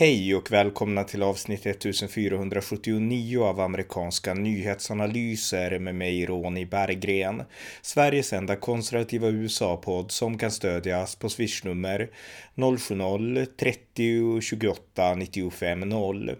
Hej 0.00 0.34
och 0.34 0.52
välkomna 0.52 1.04
till 1.04 1.22
avsnitt 1.22 1.66
1479 1.66 3.42
av 3.42 3.60
amerikanska 3.60 4.34
nyhetsanalyser 4.34 5.78
med 5.78 5.94
mig 5.94 6.26
Ronny 6.26 6.64
Berggren. 6.64 7.42
Sveriges 7.82 8.32
enda 8.32 8.56
konservativa 8.56 9.28
USA-podd 9.28 10.10
som 10.10 10.38
kan 10.38 10.50
stödjas 10.50 11.16
på 11.16 11.28
swishnummer 11.28 12.10
070-30 12.54 14.40
28 14.40 15.14
95 15.14 15.80
0. 15.80 16.36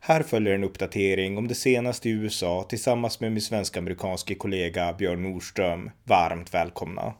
Här 0.00 0.22
följer 0.22 0.54
en 0.54 0.64
uppdatering 0.64 1.38
om 1.38 1.48
det 1.48 1.54
senaste 1.54 2.08
i 2.08 2.12
USA 2.12 2.66
tillsammans 2.68 3.20
med 3.20 3.32
min 3.32 3.42
svensk-amerikanske 3.42 4.34
kollega 4.34 4.92
Björn 4.92 5.22
Nordström. 5.22 5.90
Varmt 6.04 6.54
välkomna! 6.54 7.14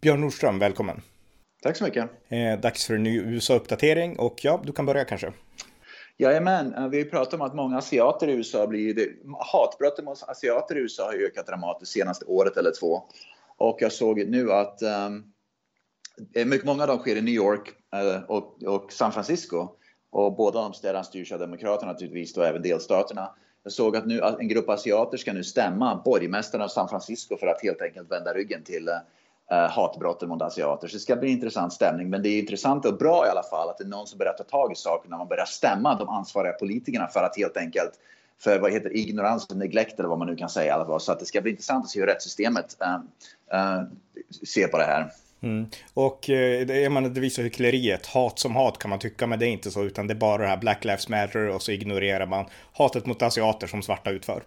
Björn 0.00 0.20
Nordström, 0.20 0.58
välkommen! 0.58 1.02
Tack 1.62 1.76
så 1.76 1.84
mycket. 1.84 2.10
Eh, 2.28 2.60
dags 2.60 2.86
för 2.86 2.94
en 2.94 3.02
ny 3.02 3.20
USA-uppdatering 3.20 4.18
och 4.18 4.44
ja, 4.44 4.60
du 4.64 4.72
kan 4.72 4.86
börja 4.86 5.04
kanske. 5.04 5.32
Jajamän, 6.16 6.74
eh, 6.74 6.88
vi 6.88 6.96
har 6.96 7.04
ju 7.04 7.10
pratat 7.10 7.34
om 7.34 7.40
att 7.40 7.54
många 7.54 7.78
asiater 7.78 8.28
i 8.28 8.32
USA 8.32 8.66
blir... 8.66 8.94
Det, 8.94 9.08
hatbrotten 9.52 10.04
mot 10.04 10.22
asiater 10.22 10.76
i 10.76 10.80
USA 10.80 11.04
har 11.04 11.26
ökat 11.26 11.46
dramatiskt 11.46 11.92
senaste 11.92 12.24
året 12.24 12.56
eller 12.56 12.72
två. 12.80 13.02
Och 13.56 13.76
jag 13.80 13.92
såg 13.92 14.28
nu 14.28 14.52
att 14.52 14.82
um, 14.82 15.32
mycket, 16.46 16.66
många 16.66 16.82
av 16.82 16.88
dem 16.88 16.98
sker 16.98 17.16
i 17.16 17.20
New 17.20 17.34
York 17.34 17.68
uh, 17.94 18.22
och, 18.30 18.62
och, 18.62 18.92
San 18.92 19.12
Francisco. 19.12 19.68
Och 20.10 20.36
båda 20.36 20.62
de 20.62 20.74
städerna 20.74 21.04
styrs 21.04 21.32
av 21.32 21.38
Demokraterna 21.38 21.92
naturligtvis, 21.92 22.36
och 22.36 22.46
även 22.46 22.62
delstaterna. 22.62 23.34
Jag 23.62 23.72
såg 23.72 23.96
att 23.96 24.06
nu 24.06 24.20
en 24.40 24.48
grupp 24.48 24.68
asiater 24.68 25.18
ska 25.18 25.32
nu 25.32 25.44
stämma 25.44 26.02
borgmästaren 26.04 26.64
av 26.64 26.68
San 26.68 26.88
Francisco 26.88 27.36
för 27.36 27.46
att 27.46 27.62
helt 27.62 27.82
enkelt 27.82 28.10
vända 28.10 28.34
ryggen 28.34 28.62
till 28.64 28.88
uh, 28.88 28.94
Eh, 29.50 29.70
hatbrotten 29.70 30.28
mot 30.28 30.42
asiater. 30.42 30.88
Så 30.88 30.96
det 30.96 31.00
ska 31.00 31.16
bli 31.16 31.28
en 31.28 31.34
intressant 31.34 31.72
stämning. 31.72 32.10
Men 32.10 32.22
det 32.22 32.28
är 32.28 32.38
intressant 32.38 32.84
och 32.84 32.98
bra 32.98 33.26
i 33.26 33.30
alla 33.30 33.42
fall 33.42 33.68
att 33.68 33.78
det 33.78 33.84
är 33.84 33.88
någon 33.88 34.06
som 34.06 34.18
börjar 34.18 34.32
ta 34.32 34.44
tag 34.44 34.72
i 34.72 34.74
saker 34.74 35.10
när 35.10 35.18
man 35.18 35.28
börjar 35.28 35.44
stämma 35.44 35.94
de 35.94 36.08
ansvariga 36.08 36.52
politikerna 36.52 37.06
för 37.06 37.22
att 37.22 37.36
helt 37.36 37.56
enkelt 37.56 37.92
för 38.38 38.58
vad 38.58 38.72
heter 38.72 38.96
ignorans 38.96 39.46
och 39.46 39.56
neglekt 39.56 39.98
eller 39.98 40.08
vad 40.08 40.18
man 40.18 40.28
nu 40.28 40.36
kan 40.36 40.48
säga. 40.48 40.74
Alla 40.74 40.98
Så 40.98 41.12
att 41.12 41.20
det 41.20 41.26
ska 41.26 41.40
bli 41.40 41.50
intressant 41.50 41.84
att 41.84 41.90
se 41.90 42.00
hur 42.00 42.06
rättssystemet 42.06 42.76
äh, 42.80 42.94
äh, 43.60 43.82
ser 44.46 44.68
på 44.68 44.78
det 44.78 44.84
här. 44.84 45.10
Mm. 45.40 45.66
Och 45.94 46.30
eh, 46.30 46.66
det, 46.66 46.90
menar, 46.90 47.08
det 47.08 47.20
visar 47.20 47.42
hyckleriet. 47.42 48.06
Hat 48.06 48.38
som 48.38 48.56
hat 48.56 48.78
kan 48.78 48.90
man 48.90 48.98
tycka, 48.98 49.26
men 49.26 49.38
det 49.38 49.46
är 49.46 49.50
inte 49.50 49.70
så, 49.70 49.84
utan 49.84 50.06
det 50.06 50.12
är 50.12 50.18
bara 50.18 50.42
det 50.42 50.48
här 50.48 50.56
Black 50.56 50.84
Lives 50.84 51.08
Matter 51.08 51.48
och 51.48 51.62
så 51.62 51.72
ignorerar 51.72 52.26
man 52.26 52.46
hatet 52.72 53.06
mot 53.06 53.22
asiater 53.22 53.66
som 53.66 53.82
svarta 53.82 54.10
utför. 54.10 54.42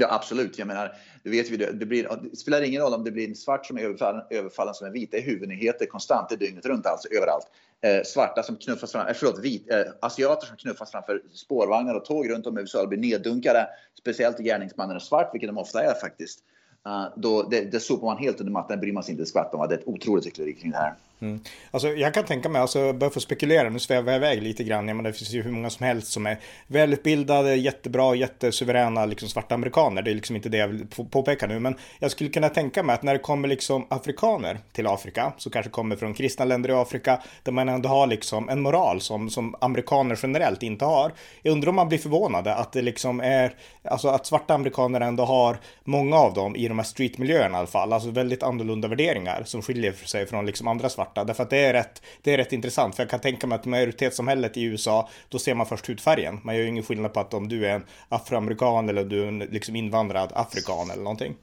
Ja, 0.00 0.08
absolut. 0.10 0.58
Jag 0.58 0.66
menar, 0.66 0.92
det 1.22 1.30
vet 1.30 1.50
vi, 1.50 1.56
det, 1.56 1.86
blir, 1.86 2.08
det 2.30 2.36
spelar 2.36 2.62
ingen 2.62 2.82
roll 2.82 2.94
om 2.94 3.04
det 3.04 3.10
blir 3.10 3.28
en 3.28 3.34
svart 3.34 3.66
som 3.66 3.78
är 3.78 3.82
överfallen, 3.82 4.22
överfallen 4.30 4.74
som 4.74 4.86
en 4.86 4.92
vit. 4.92 5.10
Det 5.10 5.18
är 5.18 5.22
huvudnyheter 5.22 5.86
konstant, 5.86 6.28
det 6.28 6.34
är 6.34 6.36
dygnet 6.36 6.66
runt 6.66 6.86
alltså, 6.86 7.08
överallt. 7.08 7.46
Eh, 7.80 8.02
svarta 8.04 8.42
som 8.42 8.56
knuffas 8.56 8.92
fram, 8.92 9.06
eh, 9.06 9.14
förlåt, 9.14 9.38
vit, 9.38 9.70
eh, 9.70 9.82
asiater 10.00 10.46
som 10.46 10.56
knuffas 10.56 10.90
framför 10.90 11.22
spårvagnar 11.34 11.94
och 11.94 12.04
tåg 12.04 12.30
runt 12.30 12.46
om 12.46 12.58
i 12.58 12.60
USA 12.60 12.86
blir 12.86 12.98
neddunkade. 12.98 13.68
Speciellt 14.00 14.38
gärningsmannen 14.38 14.96
är 14.96 15.00
svart, 15.00 15.34
vilket 15.34 15.48
de 15.48 15.58
ofta 15.58 15.82
är 15.82 15.94
faktiskt. 15.94 16.40
Uh, 16.86 17.08
då, 17.16 17.42
det, 17.42 17.60
det 17.60 17.80
sopar 17.80 18.06
man 18.06 18.18
helt 18.18 18.40
under 18.40 18.52
mattan, 18.52 18.80
bryr 18.80 18.92
man 18.92 19.02
sig 19.02 19.12
inte 19.12 19.22
ett 19.22 19.28
skvatt 19.28 19.54
om. 19.54 19.68
Det 19.68 19.74
är 19.74 19.78
ett 19.78 19.88
otroligt 19.88 20.26
hyckleri 20.26 20.52
kring 20.52 20.70
det 20.70 20.76
här. 20.76 20.94
Mm. 21.22 21.40
Alltså, 21.70 21.88
jag 21.88 22.14
kan 22.14 22.24
tänka 22.24 22.48
mig, 22.48 22.62
alltså, 22.62 22.92
bara 22.92 23.10
få 23.10 23.20
spekulera, 23.20 23.68
nu 23.68 23.78
svävar 23.78 24.12
jag 24.12 24.18
iväg 24.18 24.42
lite 24.42 24.64
grann. 24.64 24.88
Ja, 24.88 24.94
men 24.94 25.04
det 25.04 25.12
finns 25.12 25.30
ju 25.30 25.42
hur 25.42 25.50
många 25.50 25.70
som 25.70 25.86
helst 25.86 26.12
som 26.12 26.26
är 26.26 26.38
välutbildade, 26.66 27.54
jättebra, 27.54 28.14
jättesuveräna 28.14 29.06
liksom 29.06 29.28
svarta 29.28 29.54
amerikaner. 29.54 30.02
Det 30.02 30.10
är 30.10 30.14
liksom 30.14 30.36
inte 30.36 30.48
det 30.48 30.56
jag 30.56 30.68
vill 30.68 30.86
påpeka 31.10 31.46
nu, 31.46 31.58
men 31.58 31.74
jag 31.98 32.10
skulle 32.10 32.30
kunna 32.30 32.48
tänka 32.48 32.82
mig 32.82 32.94
att 32.94 33.02
när 33.02 33.12
det 33.12 33.18
kommer 33.18 33.48
liksom 33.48 33.86
afrikaner 33.88 34.58
till 34.72 34.86
Afrika, 34.86 35.32
så 35.38 35.50
kanske 35.50 35.70
kommer 35.70 35.96
från 35.96 36.14
kristna 36.14 36.44
länder 36.44 36.70
i 36.70 36.72
Afrika, 36.72 37.22
där 37.42 37.52
man 37.52 37.68
ändå 37.68 37.88
har 37.88 38.06
liksom 38.06 38.48
en 38.48 38.60
moral 38.60 39.00
som, 39.00 39.30
som 39.30 39.54
amerikaner 39.60 40.18
generellt 40.22 40.62
inte 40.62 40.84
har. 40.84 41.12
Jag 41.42 41.52
undrar 41.52 41.68
om 41.68 41.74
man 41.74 41.88
blir 41.88 41.98
förvånade 41.98 42.54
att 42.54 42.72
det 42.72 42.82
liksom 42.82 43.20
är, 43.20 43.54
alltså 43.84 44.08
att 44.08 44.26
svarta 44.26 44.54
amerikaner 44.54 45.00
ändå 45.00 45.24
har, 45.24 45.56
många 45.84 46.16
av 46.16 46.34
dem 46.34 46.56
i 46.56 46.68
de 46.68 46.78
här 46.78 46.84
streetmiljöerna 46.84 47.56
i 47.56 47.58
alla 47.58 47.66
fall, 47.66 47.92
alltså 47.92 48.10
väldigt 48.10 48.42
annorlunda 48.42 48.88
värderingar 48.88 49.42
som 49.44 49.62
skiljer 49.62 49.92
sig 49.92 50.26
från 50.26 50.46
liksom 50.46 50.68
andra 50.68 50.88
svarta 50.88 51.09
svarta. 51.10 51.24
Därför 51.24 51.42
att 51.42 51.50
det 51.50 51.64
är, 51.64 51.72
rätt, 51.72 52.02
det 52.22 52.34
är 52.34 52.36
rätt 52.36 52.52
intressant. 52.52 52.96
För 52.96 53.02
jag 53.02 53.10
kan 53.10 53.20
tänka 53.20 53.46
mig 53.46 53.56
att 53.56 53.66
majoritetssamhället 53.66 54.56
i 54.56 54.62
USA, 54.62 55.08
då 55.28 55.38
ser 55.38 55.54
man 55.54 55.66
först 55.66 55.88
hudfärgen. 55.88 56.40
Man 56.44 56.54
gör 56.54 56.62
ju 56.62 56.68
ingen 56.68 56.84
skillnad 56.84 57.12
på 57.12 57.20
att 57.20 57.34
om 57.34 57.48
du 57.48 57.66
är 57.66 57.74
en 57.74 57.84
afroamerikan 58.08 58.88
eller 58.88 59.04
du 59.04 59.22
är 59.22 59.28
en 59.28 59.38
liksom 59.38 59.76
invandrad 59.76 60.32
afrikan 60.34 60.90
eller 60.90 61.02
någonting. 61.02 61.36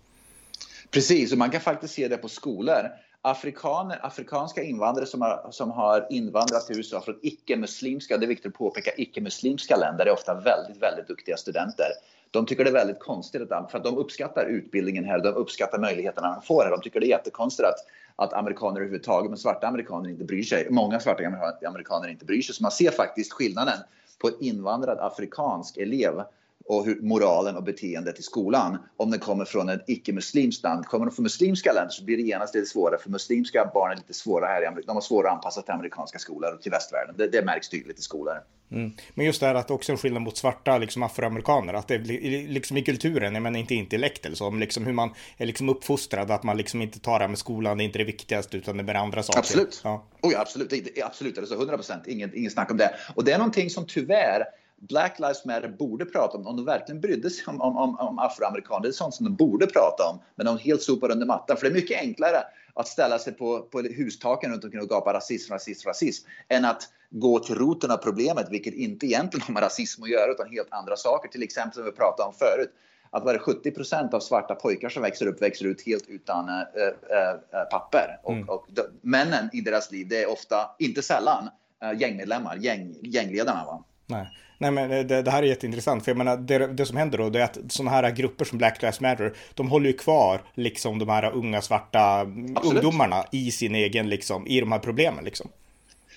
Precis, 0.92 1.32
och 1.32 1.38
man 1.38 1.52
kan 1.52 1.62
faktiskt 1.62 1.94
se 1.94 2.08
det 2.08 2.18
på 2.18 2.30
skolor. 2.30 2.92
Afrikaner, 3.22 4.00
afrikanska 4.02 4.64
invandrare 4.64 5.06
som 5.06 5.22
har, 5.22 5.48
som 5.52 5.72
har 5.72 6.08
invandrat 6.10 6.68
till 6.68 6.78
USA 6.78 7.02
från 7.02 7.20
icke-muslimska, 7.22 8.18
det 8.18 8.26
är 8.26 8.28
viktigt 8.28 8.52
att 8.52 8.58
påpeka, 8.58 8.92
icke-muslimska 8.98 9.76
länder 9.76 10.06
är 10.06 10.12
ofta 10.12 10.34
väldigt, 10.34 10.84
väldigt 10.84 11.08
duktiga 11.08 11.38
studenter. 11.38 11.88
De 12.32 12.46
tycker 12.46 12.64
det 12.64 12.70
är 12.70 12.74
väldigt 12.74 13.00
konstigt 13.00 13.52
att, 13.52 13.72
för 13.72 13.78
att 13.78 13.84
de 13.84 13.98
uppskattar 13.98 14.46
utbildningen 14.46 15.06
här, 15.06 15.20
de 15.20 15.30
uppskattar 15.30 15.80
möjligheterna 15.80 16.34
de 16.34 16.42
får 16.42 16.64
här. 16.64 16.72
De 16.72 16.82
tycker 16.82 17.00
det 17.00 17.06
är 17.06 17.18
jättekonstigt 17.18 17.68
att 17.68 17.80
att 18.18 18.34
amerikaner 18.34 18.80
överhuvudtaget, 18.80 19.30
men 19.30 19.38
svarta 19.38 19.68
amerikaner 19.68 20.10
inte 20.10 20.24
bryr 20.24 20.44
sig. 20.44 20.68
Många 20.70 21.00
svarta 21.00 21.24
amerikaner 21.68 22.08
inte 22.10 22.26
bryr 22.26 22.42
sig. 22.42 22.56
Så 22.56 22.64
man 22.64 22.72
ser 22.72 22.92
faktiskt 22.92 23.34
skillnaden 23.34 23.80
på 24.20 24.28
en 24.28 24.34
invandrad 24.40 25.00
afrikansk 25.00 25.78
elev 25.78 26.24
och 26.68 26.86
hur 26.86 27.02
moralen 27.02 27.56
och 27.56 27.64
beteendet 27.64 28.20
i 28.20 28.24
skolan. 28.24 28.78
Om 28.98 29.12
den 29.12 29.20
kommer 29.20 29.46
från 29.46 29.70
ett 29.70 29.84
icke-muslimskt 29.88 30.64
land. 30.64 30.86
Kommer 30.86 31.06
de 31.06 31.16
från 31.16 31.24
muslimska 31.24 31.74
länder 31.74 31.90
så 31.90 32.04
blir 32.04 32.18
det 32.18 32.24
genast 32.24 32.56
lite 32.56 32.68
svårare. 32.68 33.00
För 33.00 33.10
muslimska 33.10 33.72
barn 33.74 33.92
är 33.92 33.96
lite 33.96 34.14
svårare 34.14 34.50
här 34.50 34.64
i 34.64 34.66
Amerika. 34.66 34.88
De 34.88 34.96
har 34.96 35.02
svårare 35.02 35.32
att 35.32 35.38
anpassa 35.38 35.62
till 35.62 35.74
amerikanska 35.74 36.20
skolor 36.20 36.54
och 36.54 36.62
till 36.62 36.72
västvärlden. 36.72 37.16
Det, 37.18 37.28
det 37.28 37.46
märks 37.46 37.70
tydligt 37.70 38.00
i 38.00 38.02
skolor. 38.02 38.34
Mm. 38.72 38.92
Men 39.14 39.26
just 39.26 39.40
det 39.40 39.46
här 39.48 39.56
att 39.56 39.72
också 39.72 39.92
en 39.92 39.98
skillnad 39.98 40.22
mot 40.22 40.38
svarta 40.38 40.78
liksom 40.78 41.04
afroamerikaner, 41.04 41.74
att 41.74 41.88
det 41.88 41.98
liksom 41.98 42.78
i 42.78 42.84
kulturen, 42.84 43.44
men 43.44 43.56
inte 43.56 43.76
intellekt 43.76 44.26
eller 44.26 44.36
så, 44.36 44.50
liksom 44.52 44.86
hur 44.86 44.94
man 44.94 45.14
är 45.38 45.46
liksom 45.46 45.70
uppfostrad, 45.70 46.32
att 46.32 46.44
man 46.44 46.58
liksom 46.58 46.82
inte 46.82 47.00
tar 47.00 47.20
det 47.20 47.24
här 47.24 47.30
med 47.30 47.38
skolan, 47.38 47.78
det 47.78 47.84
är 47.84 47.86
inte 47.86 47.98
det 47.98 48.04
viktigaste 48.04 48.58
utan 48.58 48.78
det 48.78 48.84
är 48.84 48.86
med 48.86 48.96
andra 48.96 49.24
saker. 49.24 49.40
Absolut, 49.40 49.82
ja. 49.84 50.06
Oh, 50.22 50.32
ja, 50.34 50.40
absolut, 50.40 50.70
det 50.70 51.00
är, 51.00 51.06
absolut, 51.06 51.38
alltså 51.38 51.56
100 51.56 51.76
procent, 51.76 52.08
inget, 52.08 52.34
inget 52.34 52.54
snack 52.54 52.72
om 52.72 52.78
det. 52.78 52.94
Och 53.16 53.24
det 53.24 53.32
är 53.32 53.38
någonting 53.38 53.70
som 53.70 53.86
tyvärr 53.86 54.44
Black 54.80 55.20
Lives 55.20 55.46
Matter 55.46 55.68
borde 55.68 56.06
prata 56.06 56.38
om, 56.38 56.48
om 56.48 56.56
de 56.56 56.66
verkligen 56.66 57.02
brydde 57.02 57.30
sig 57.30 57.44
om, 57.48 57.62
om, 57.62 58.00
om 58.00 58.20
afroamerikaner. 58.20 58.82
Det 58.82 58.88
är 58.88 58.92
sånt 58.92 59.14
som 59.14 59.26
de 59.26 59.36
borde 59.36 59.68
prata 59.68 60.04
om, 60.10 60.20
men 60.36 60.46
de 60.46 60.58
helt 60.58 60.82
sopar 60.82 61.12
under 61.12 61.26
mattan. 61.26 61.58
För 61.58 61.66
det 61.66 61.72
är 61.72 61.74
mycket 61.74 62.02
enklare 62.02 62.44
att 62.74 62.88
ställa 62.88 63.20
sig 63.20 63.34
på, 63.34 63.62
på 63.62 63.82
hustaken 63.82 64.52
runt 64.52 64.64
omkring 64.64 64.82
och 64.82 64.90
gapa 64.90 65.14
rasism, 65.14 65.54
rasism, 65.54 65.88
rasism, 65.88 66.28
än 66.48 66.66
att 66.66 66.90
gå 67.10 67.40
till 67.40 67.56
roten 67.56 67.92
av 67.92 67.98
problemet, 67.98 68.48
vilket 68.50 68.74
inte 68.74 69.06
egentligen 69.06 69.46
har 69.48 69.54
med 69.54 69.64
rasism 69.64 70.04
att 70.04 70.10
göra, 70.10 70.32
utan 70.32 70.50
helt 70.50 70.68
andra 70.72 70.96
saker. 70.96 71.30
Till 71.30 71.44
exempel 71.44 71.74
som 71.74 71.86
vi 71.86 71.92
pratade 71.92 72.28
om 72.28 72.34
förut, 72.34 72.72
att 73.10 73.24
var 73.24 73.34
det 73.34 73.40
70% 73.40 74.14
av 74.14 74.20
svarta 74.20 74.56
pojkar 74.56 74.90
som 74.90 75.02
växer 75.02 75.28
upp 75.28 75.42
växer 75.42 75.66
ut 75.66 75.86
helt 75.86 76.08
utan 76.08 76.50
äh, 76.50 76.56
äh, 76.56 77.64
papper. 77.72 78.20
Mm. 78.28 78.50
Och, 78.50 78.56
och 78.56 78.68
de, 78.70 78.82
männen 79.02 79.50
i 79.54 79.62
deras 79.62 79.92
liv, 79.92 80.08
det 80.08 80.24
är 80.24 80.30
ofta, 80.30 80.76
inte 80.80 81.02
sällan, 81.02 81.50
äh, 81.84 82.02
gängmedlemmar, 82.02 82.56
gäng, 82.56 82.96
gängledarna. 83.02 83.66
Va? 83.66 83.84
Nej. 84.06 84.28
Nej 84.58 84.72
men 84.72 84.90
det, 84.90 85.22
det, 85.22 85.32
här 85.32 85.44
är 85.44 85.48
jätteintressant 85.48 86.04
för 86.04 86.12
jag 86.12 86.18
menar 86.18 86.38
det, 86.38 86.68
det 86.68 86.86
som 86.86 86.98
händer 86.98 87.18
då 87.18 87.30
det 87.30 87.40
är 87.40 87.44
att 87.44 87.58
sådana 87.70 87.92
här 87.92 88.12
grupper 88.12 88.46
som 88.46 88.58
Black 88.58 88.82
Lives 88.82 89.02
Matter 89.02 89.34
de 89.54 89.70
håller 89.70 89.88
ju 89.88 89.94
kvar 89.94 90.42
liksom 90.54 91.00
de 91.00 91.10
här 91.10 91.32
unga 91.32 91.62
svarta 91.62 92.20
Absolut. 92.20 92.84
ungdomarna 92.84 93.26
i 93.32 93.52
sin 93.52 93.76
egen 93.76 94.10
liksom 94.10 94.48
i 94.48 94.60
de 94.60 94.72
här 94.72 94.80
problemen 94.80 95.24
liksom. 95.24 95.50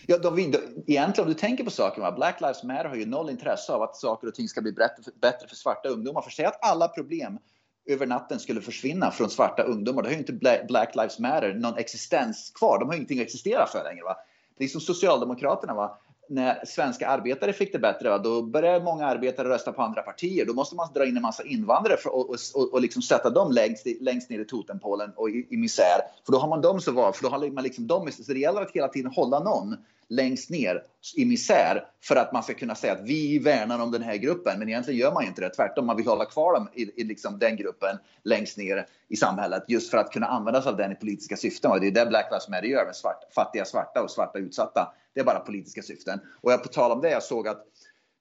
Ja, 0.06 0.18
de, 0.18 0.36
de, 0.36 0.58
egentligen 0.86 1.28
om 1.28 1.34
du 1.34 1.40
tänker 1.40 1.64
på 1.64 1.70
saken, 1.70 2.14
Black 2.14 2.40
Lives 2.40 2.62
Matter 2.62 2.84
har 2.84 2.96
ju 2.96 3.06
noll 3.06 3.30
intresse 3.30 3.72
av 3.72 3.82
att 3.82 3.96
saker 3.96 4.28
och 4.28 4.34
ting 4.34 4.48
ska 4.48 4.60
bli 4.60 4.72
bättre 4.72 5.02
för, 5.02 5.12
bättre 5.20 5.48
för 5.48 5.56
svarta 5.56 5.88
ungdomar. 5.88 6.22
För 6.22 6.30
säg 6.30 6.44
att 6.44 6.64
alla 6.64 6.88
problem 6.88 7.38
över 7.86 8.06
natten 8.06 8.40
skulle 8.40 8.60
försvinna 8.60 9.10
från 9.10 9.30
svarta 9.30 9.62
ungdomar, 9.62 10.02
då 10.02 10.08
har 10.08 10.12
ju 10.12 10.18
inte 10.18 10.32
Black 10.68 10.94
Lives 10.94 11.18
Matter 11.18 11.54
någon 11.54 11.78
existens 11.78 12.52
kvar. 12.54 12.78
De 12.78 12.88
har 12.88 12.94
ingenting 12.94 13.18
att 13.18 13.24
existera 13.24 13.66
för 13.66 13.84
längre. 13.84 14.02
Va? 14.02 14.16
Det 14.58 14.64
är 14.64 14.68
som 14.68 14.80
Socialdemokraterna. 14.80 15.74
Va? 15.74 15.98
När 16.30 16.64
svenska 16.64 17.08
arbetare 17.08 17.52
fick 17.52 17.72
det 17.72 17.78
bättre, 17.78 18.18
då 18.18 18.42
började 18.42 18.84
många 18.84 19.06
arbetare 19.06 19.48
rösta 19.48 19.72
på 19.72 19.82
andra 19.82 20.02
partier. 20.02 20.46
Då 20.46 20.52
måste 20.52 20.76
man 20.76 20.88
dra 20.94 21.06
in 21.06 21.16
en 21.16 21.22
massa 21.22 21.44
invandrare 21.44 21.96
för, 21.96 22.14
och, 22.14 22.30
och, 22.30 22.72
och 22.72 22.80
liksom 22.80 23.02
sätta 23.02 23.30
dem 23.30 23.52
längst, 23.52 23.86
längst 24.00 24.30
ner 24.30 24.38
i 24.38 24.44
totempålen 24.44 25.12
och 25.16 25.30
i, 25.30 25.46
i 25.50 25.56
misär. 25.56 26.00
För 26.26 26.32
då 26.32 26.38
har 26.38 26.48
man 26.48 26.60
dem 26.60 26.80
så 26.80 26.92
var, 26.92 27.12
för 27.12 27.22
då 27.22 27.28
har 27.28 27.50
man 27.50 27.64
liksom 27.64 27.86
dem, 27.86 28.08
så 28.12 28.32
det 28.32 28.38
gäller 28.38 28.62
att 28.62 28.72
hela 28.72 28.88
tiden 28.88 29.12
hålla 29.12 29.38
någon 29.38 29.76
längst 30.08 30.50
ner 30.50 30.82
i 31.16 31.24
misär 31.24 31.84
för 32.04 32.16
att 32.16 32.32
man 32.32 32.42
ska 32.42 32.54
kunna 32.54 32.74
säga 32.74 32.92
att 32.92 33.02
vi 33.02 33.38
värnar 33.38 33.78
om 33.78 33.90
den 33.90 34.02
här 34.02 34.16
gruppen. 34.16 34.58
Men 34.58 34.68
egentligen 34.68 35.00
gör 35.00 35.12
man 35.12 35.24
inte 35.24 35.40
det. 35.40 35.50
Tvärtom, 35.50 35.86
man 35.86 35.96
vill 35.96 36.06
hålla 36.06 36.24
kvar 36.24 36.54
dem 36.54 36.68
i, 36.74 37.00
i 37.00 37.04
liksom 37.04 37.38
den 37.38 37.56
gruppen 37.56 37.98
längst 38.22 38.58
ner 38.58 38.86
i 39.08 39.16
samhället 39.16 39.64
just 39.68 39.90
för 39.90 39.98
att 39.98 40.12
kunna 40.12 40.26
använda 40.26 40.62
sig 40.62 40.70
av 40.70 40.76
den 40.76 40.92
i 40.92 40.94
politiska 40.94 41.36
syften. 41.36 41.70
Och 41.70 41.80
det 41.80 41.86
är 41.86 41.90
det 41.90 42.06
Black 42.06 42.26
Lives 42.30 42.48
Matter 42.48 42.66
gör 42.66 42.86
med 42.86 42.96
svart, 42.96 43.32
fattiga 43.34 43.64
svarta 43.64 44.02
och 44.02 44.10
svarta 44.10 44.38
utsatta. 44.38 44.94
Det 45.14 45.20
är 45.20 45.24
bara 45.24 45.40
politiska 45.40 45.82
syften. 45.82 46.20
Och 46.40 46.52
jag 46.52 46.62
på 46.62 46.68
tal 46.68 46.92
om 46.92 47.00
det, 47.00 47.10
jag 47.10 47.22
såg 47.22 47.48
att 47.48 47.66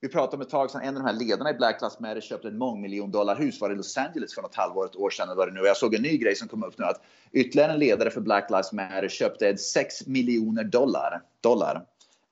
vi 0.01 0.07
pratade 0.07 0.36
om 0.36 0.41
ett 0.41 0.50
tag 0.50 0.71
sedan, 0.71 0.81
en 0.81 0.97
av 0.97 1.03
de 1.03 1.09
här 1.09 1.19
ledarna 1.19 1.50
i 1.50 1.53
Black 1.53 1.81
Lives 1.81 2.00
Matter 2.00 2.21
köpte 2.21 2.47
ett 2.47 2.53
mångmiljondollarhus 2.53 3.62
var 3.62 3.71
i 3.71 3.75
Los 3.75 3.97
Angeles 3.97 4.33
för 4.33 4.41
något 4.41 4.56
halvår, 4.56 4.86
ett 4.86 4.95
år 4.95 5.09
sedan. 5.09 5.38
Var 5.38 5.47
det 5.47 5.53
nu. 5.53 5.59
Jag 5.59 5.77
såg 5.77 5.95
en 5.95 6.01
ny 6.01 6.18
grej 6.18 6.36
som 6.36 6.47
kom 6.47 6.63
upp 6.63 6.77
nu 6.77 6.86
att 6.86 7.01
ytterligare 7.31 7.71
en 7.71 7.80
ledare 7.80 8.12
för 8.12 8.21
Black 8.21 8.50
Lives 8.50 8.71
Matter 8.71 9.07
köpte 9.07 9.57
6 9.57 10.07
miljoner 10.07 10.63
dollar, 10.63 11.21
dollar 11.41 11.86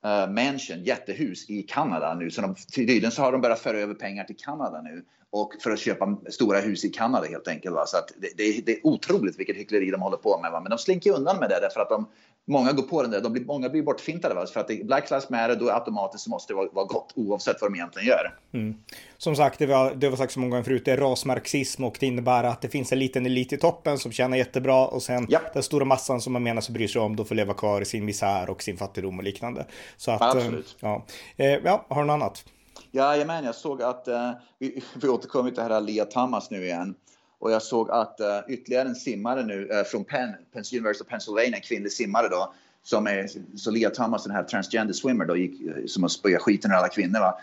uh, 0.06 0.33
mansion, 0.33 0.83
jättehus 0.83 1.50
i 1.50 1.63
Kanada 1.63 2.13
nu. 2.13 2.31
Så 2.31 2.42
de, 2.42 2.56
tydligen 2.75 3.12
så 3.12 3.21
har 3.21 3.31
de 3.31 3.42
börjat 3.42 3.59
föra 3.59 3.77
över 3.77 3.94
pengar 3.94 4.24
till 4.24 4.38
Kanada 4.38 4.81
nu 4.81 5.06
och 5.30 5.54
för 5.63 5.71
att 5.71 5.80
köpa 5.80 6.18
stora 6.30 6.59
hus 6.59 6.86
i 6.86 6.89
Kanada 6.89 7.27
helt 7.27 7.48
enkelt. 7.48 7.75
Va? 7.75 7.86
Så 7.86 7.98
att 7.98 8.12
det, 8.18 8.38
det, 8.38 8.65
det, 8.65 8.71
är 8.71 8.88
otroligt 8.88 9.39
vilket 9.39 9.56
hyckleri 9.56 9.92
de 9.92 10.01
håller 10.01 10.18
på 10.18 10.39
med. 10.42 10.51
Va? 10.51 10.59
Men 10.59 10.69
de 10.69 10.77
slinker 10.77 11.12
undan 11.12 11.39
med 11.39 11.50
det 11.50 11.59
därför 11.62 11.80
att 11.80 11.89
de, 11.89 12.09
många 12.47 12.71
går 12.71 12.83
på 12.83 13.01
den 13.01 13.11
där. 13.11 13.21
De 13.21 13.33
blir, 13.33 13.45
många 13.45 13.69
blir 13.69 13.83
bortfintade. 13.83 14.35
Va? 14.35 14.45
För 14.45 14.59
att 14.59 14.67
det, 14.67 14.85
Black 14.85 15.09
Lives 15.09 15.29
Matter, 15.29 15.55
då 15.55 15.69
automatiskt 15.69 16.23
så 16.23 16.29
måste 16.29 16.53
det 16.53 16.57
vara, 16.57 16.69
vara 16.71 16.85
gott 16.85 17.13
oavsett 17.15 17.61
vad 17.61 17.71
de 17.71 17.75
egentligen 17.75 18.07
gör. 18.07 18.35
Mm. 18.53 18.75
Som 19.17 19.35
sagt, 19.35 19.59
det 19.59 19.65
var, 19.65 19.95
det 19.95 20.09
var 20.09 20.17
sagt 20.17 20.33
så 20.33 20.39
många 20.39 20.49
gånger 20.49 20.63
förut, 20.63 20.85
det 20.85 20.91
är 20.91 20.97
rasmarxism 20.97 21.83
och 21.83 21.97
det 21.99 22.05
innebär 22.05 22.44
att 22.44 22.61
det 22.61 22.69
finns 22.69 22.91
en 22.91 22.99
liten 22.99 23.25
elit 23.25 23.53
i 23.53 23.57
toppen 23.57 23.97
som 23.97 24.11
tjänar 24.11 24.38
jättebra 24.38 24.88
och 24.88 25.03
sen 25.03 25.25
ja. 25.29 25.39
den 25.53 25.63
stora 25.63 25.85
massan 25.85 26.21
som 26.21 26.33
man 26.33 26.44
menar 26.44 26.61
sig 26.61 26.73
bryr 26.73 26.88
sig 26.88 27.01
om, 27.01 27.15
då 27.15 27.25
får 27.25 27.35
leva 27.35 27.53
kvar 27.53 27.81
i 27.81 27.85
sin 27.85 28.05
misär 28.05 28.49
och 28.49 28.63
sin 28.63 28.77
fattigdom 28.77 29.17
och 29.17 29.23
liknande. 29.23 29.65
Så 29.97 30.11
att, 30.11 30.21
Absolut. 30.21 30.75
Ja, 30.79 31.05
eh, 31.38 31.45
ja 31.45 31.85
har 31.89 32.01
du 32.01 32.07
något 32.07 32.13
annat? 32.13 32.45
Jajamän, 32.91 33.44
jag 33.44 33.55
såg 33.55 33.81
att, 33.81 34.07
uh, 34.07 34.31
vi, 34.59 34.83
vi 35.01 35.07
återkommer 35.07 35.49
till 35.49 35.63
det 35.63 35.73
här 35.73 35.81
Lia 35.81 36.05
Thomas 36.05 36.51
nu 36.51 36.65
igen. 36.65 36.95
Och 37.39 37.51
jag 37.51 37.62
såg 37.62 37.92
att 37.92 38.19
uh, 38.19 38.54
ytterligare 38.54 38.88
en 38.88 38.95
simmare 38.95 39.44
nu 39.44 39.69
uh, 39.69 39.84
från 39.84 40.06
Penn, 40.06 40.36
Penn 40.54 40.63
University 40.74 41.04
of 41.04 41.07
Pennsylvania, 41.07 41.56
en 41.56 41.62
kvinnlig 41.62 41.92
simmare 41.92 42.28
då, 42.28 42.54
som 42.84 43.07
är, 43.07 43.30
så 43.56 43.72
Lia 43.72 43.89
Thomas, 43.89 44.24
den 44.24 44.36
här 44.36 44.44
transgender 44.44 44.94
swimmer 44.94 45.25
då, 45.25 45.38
gick, 45.38 45.62
eh, 45.62 45.86
som 45.86 46.04
har 46.04 46.10
spöat 46.10 46.42
skiten 46.42 46.72
ur 46.72 46.75
alla 46.75 46.88
kvinnor 46.88 47.19
va. 47.19 47.39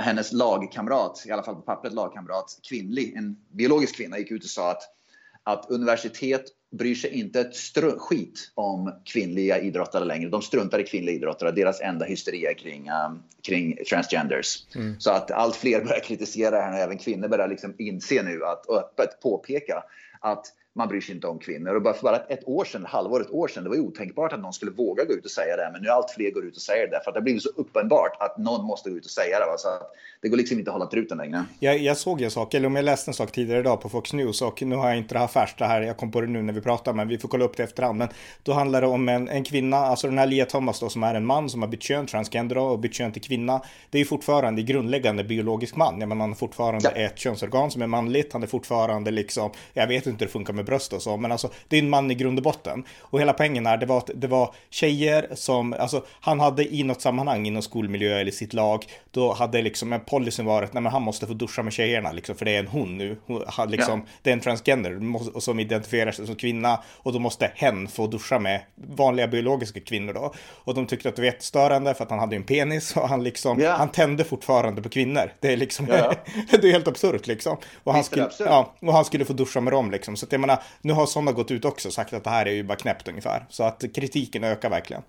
hennes 0.00 0.32
lagkamrat, 0.32 1.24
i 1.26 1.30
alla 1.30 1.42
fall 1.42 1.54
på 1.54 1.60
pappret 1.60 1.92
lagkamrat, 1.92 2.58
kvinnlig, 2.68 3.14
en 3.16 3.36
biologisk 3.52 3.96
kvinna, 3.96 4.18
gick 4.18 4.30
ut 4.30 4.44
och 4.44 4.50
sa 4.50 4.70
att, 4.70 4.82
att 5.42 5.70
universitet 5.70 6.44
bryr 6.70 6.94
sig 6.94 7.10
inte 7.10 7.40
ett 7.40 7.56
skit 7.98 8.50
om 8.54 8.94
kvinnliga 9.04 9.60
idrottare 9.60 10.04
längre. 10.04 10.28
De 10.28 10.42
struntar 10.42 10.78
i 10.78 10.84
kvinnliga 10.84 11.14
idrottare. 11.16 11.52
Deras 11.52 11.80
enda 11.80 12.06
hysteri 12.06 12.46
är 12.46 12.54
kring, 12.54 12.90
um, 12.90 13.22
kring 13.42 13.78
transgenders. 13.90 14.66
Mm. 14.74 15.00
Så 15.00 15.10
att 15.10 15.30
allt 15.30 15.56
fler 15.56 15.84
börjar 15.84 16.00
kritisera 16.00 16.50
det 16.50 16.62
här 16.62 16.72
och 16.72 16.78
även 16.78 16.98
kvinnor 16.98 17.28
börjar 17.28 17.48
liksom 17.48 17.74
inse 17.78 18.22
nu 18.22 18.44
att 18.44 18.70
öppet 18.70 19.20
påpeka 19.20 19.84
att 20.20 20.46
man 20.78 20.88
bryr 20.88 21.00
sig 21.00 21.14
inte 21.14 21.26
om 21.26 21.38
kvinnor. 21.38 21.74
Och 21.74 21.82
bara 21.82 21.94
för 21.94 22.02
bara 22.02 22.16
ett 22.16 22.48
år 22.48 22.64
sedan, 22.64 22.86
halvår, 22.86 23.20
ett 23.20 23.30
år 23.30 23.48
sedan, 23.48 23.62
det 23.64 23.68
var 23.68 23.76
ju 23.76 23.82
otänkbart 23.82 24.32
att 24.32 24.40
någon 24.40 24.52
skulle 24.52 24.70
våga 24.70 25.04
gå 25.04 25.12
ut 25.12 25.24
och 25.24 25.30
säga 25.30 25.56
det. 25.56 25.70
Men 25.72 25.82
nu 25.82 25.88
allt 25.88 26.10
fler 26.10 26.30
går 26.30 26.44
ut 26.44 26.56
och 26.56 26.62
säger 26.62 26.86
det 26.86 27.00
för 27.04 27.10
att 27.10 27.14
det 27.14 27.20
har 27.20 27.24
blivit 27.24 27.42
så 27.42 27.48
uppenbart 27.56 28.16
att 28.20 28.38
någon 28.38 28.66
måste 28.66 28.90
gå 28.90 28.96
ut 28.96 29.04
och 29.04 29.10
säga 29.10 29.38
det. 29.38 29.46
Va? 29.46 29.54
Så 29.58 29.68
det 30.22 30.28
går 30.28 30.36
liksom 30.36 30.58
inte 30.58 30.70
att 30.70 30.72
hålla 30.72 30.86
truten 30.86 31.18
längre. 31.18 31.44
Jag, 31.58 31.78
jag 31.78 31.96
såg 31.96 32.22
en 32.22 32.30
sak, 32.30 32.54
eller 32.54 32.66
om 32.66 32.76
jag 32.76 32.84
läste 32.84 33.10
en 33.10 33.14
sak 33.14 33.32
tidigare 33.32 33.60
idag 33.60 33.80
på 33.80 33.88
Fox 33.88 34.12
News 34.12 34.42
och 34.42 34.62
nu 34.62 34.76
har 34.76 34.88
jag 34.88 34.98
inte 34.98 35.14
det 35.14 35.18
här 35.18 35.26
färskt 35.26 35.58
det 35.58 35.64
här, 35.64 35.80
jag 35.80 35.96
kom 35.96 36.10
på 36.10 36.20
det 36.20 36.26
nu 36.26 36.42
när 36.42 36.52
vi 36.52 36.60
pratar, 36.60 36.92
men 36.92 37.08
vi 37.08 37.18
får 37.18 37.28
kolla 37.28 37.44
upp 37.44 37.56
det 37.56 37.62
efterhand. 37.62 37.98
Men 37.98 38.08
då 38.42 38.52
handlar 38.52 38.80
det 38.80 38.86
om 38.86 39.08
en, 39.08 39.28
en 39.28 39.44
kvinna, 39.44 39.76
alltså 39.76 40.06
den 40.06 40.18
här 40.18 40.26
Lia 40.26 40.46
Thomas 40.46 40.80
då 40.80 40.88
som 40.88 41.02
är 41.02 41.14
en 41.14 41.26
man 41.26 41.50
som 41.50 41.62
har 41.62 41.68
bytt 41.68 41.82
kön, 41.82 42.06
transgender 42.06 42.58
och 42.58 42.78
bytt 42.78 42.94
kön 42.94 43.12
till 43.12 43.22
kvinna. 43.22 43.62
Det 43.90 43.98
är 43.98 44.00
ju 44.00 44.06
fortfarande 44.06 44.62
grundläggande 44.62 45.24
biologisk 45.24 45.76
man. 45.76 46.00
Jag 46.00 46.08
menar, 46.08 46.20
han 46.20 46.30
har 46.30 46.36
fortfarande 46.36 46.92
ja. 46.94 47.00
ett 47.00 47.18
könsorgan 47.18 47.70
som 47.70 47.82
är 47.82 47.86
manligt, 47.86 48.32
han 48.32 48.42
är 48.42 48.46
fortfarande 48.46 49.10
liksom, 49.10 49.50
jag 49.72 49.86
vet 49.86 50.06
inte 50.06 50.24
hur 50.24 50.26
det 50.26 50.32
funkar 50.32 50.52
med 50.52 50.66
bröst 50.68 50.92
och 50.92 51.02
så, 51.02 51.16
men 51.16 51.32
alltså 51.32 51.50
det 51.68 51.76
är 51.76 51.82
en 51.82 51.90
man 51.90 52.10
i 52.10 52.14
grund 52.14 52.38
och 52.38 52.42
botten. 52.42 52.84
Och 53.00 53.20
hela 53.20 53.32
poängen 53.32 53.66
är, 53.66 53.76
det 53.76 53.86
var 53.86 53.98
att 53.98 54.10
det 54.14 54.26
var 54.26 54.54
tjejer 54.70 55.28
som, 55.34 55.72
alltså 55.72 56.04
han 56.20 56.40
hade 56.40 56.74
i 56.74 56.82
något 56.82 57.00
sammanhang 57.00 57.46
inom 57.46 57.62
skolmiljö 57.62 58.18
eller 58.18 58.30
sitt 58.30 58.52
lag, 58.52 58.84
då 59.10 59.32
hade 59.32 59.62
liksom 59.62 59.92
en 59.92 60.00
policyn 60.00 60.46
varit, 60.46 60.72
nej 60.72 60.82
men 60.82 60.92
han 60.92 61.02
måste 61.02 61.26
få 61.26 61.32
duscha 61.32 61.62
med 61.62 61.72
tjejerna 61.72 62.12
liksom, 62.12 62.36
för 62.36 62.44
det 62.44 62.54
är 62.54 62.58
en 62.58 62.66
hon 62.66 62.98
nu. 62.98 63.16
Hon, 63.26 63.44
han, 63.46 63.70
liksom, 63.70 64.00
ja. 64.00 64.12
Det 64.22 64.30
är 64.30 64.34
en 64.34 64.40
transgender 64.40 65.40
som 65.40 65.60
identifierar 65.60 66.12
sig 66.12 66.26
som 66.26 66.36
kvinna 66.36 66.80
och 66.96 67.12
då 67.12 67.18
måste 67.18 67.52
hen 67.54 67.88
få 67.88 68.06
duscha 68.06 68.38
med 68.38 68.60
vanliga 68.74 69.28
biologiska 69.28 69.80
kvinnor 69.80 70.12
då. 70.12 70.34
Och 70.64 70.74
de 70.74 70.86
tyckte 70.86 71.08
att 71.08 71.16
det 71.16 71.22
var 71.22 71.26
jättestörande 71.26 71.94
för 71.94 72.04
att 72.04 72.10
han 72.10 72.18
hade 72.18 72.36
en 72.36 72.44
penis 72.44 72.96
och 72.96 73.08
han 73.08 73.24
liksom, 73.24 73.60
ja. 73.60 73.72
han 73.72 73.88
tände 73.88 74.24
fortfarande 74.24 74.82
på 74.82 74.88
kvinnor. 74.88 75.32
Det 75.40 75.52
är 75.52 75.56
liksom, 75.56 75.86
ja. 75.90 76.14
det 76.50 76.68
är 76.68 76.72
helt 76.72 76.88
absurt 76.88 77.26
liksom. 77.26 77.56
Och 77.84 77.92
han, 77.94 78.04
skulle, 78.04 78.30
ja, 78.38 78.74
och 78.80 78.92
han 78.92 79.04
skulle 79.04 79.24
få 79.24 79.32
duscha 79.32 79.60
med 79.60 79.72
dem 79.72 79.90
liksom. 79.90 80.16
Så 80.16 80.26
att 80.26 80.32
jag 80.32 80.40
menar, 80.40 80.57
nu 80.80 80.92
har 80.92 81.06
sådana 81.06 81.32
gått 81.32 81.50
ut 81.50 81.64
också 81.64 81.88
och 81.88 81.94
sagt 81.94 82.12
att 82.12 82.24
det 82.24 82.30
här 82.30 82.46
är 82.46 82.52
ju 82.52 82.62
bara 82.62 82.78
knäppt 82.78 83.08
ungefär. 83.08 83.46
Så 83.50 83.64
att 83.64 83.84
kritiken 83.94 84.44
ökar 84.44 84.70
verkligen. 84.70 85.02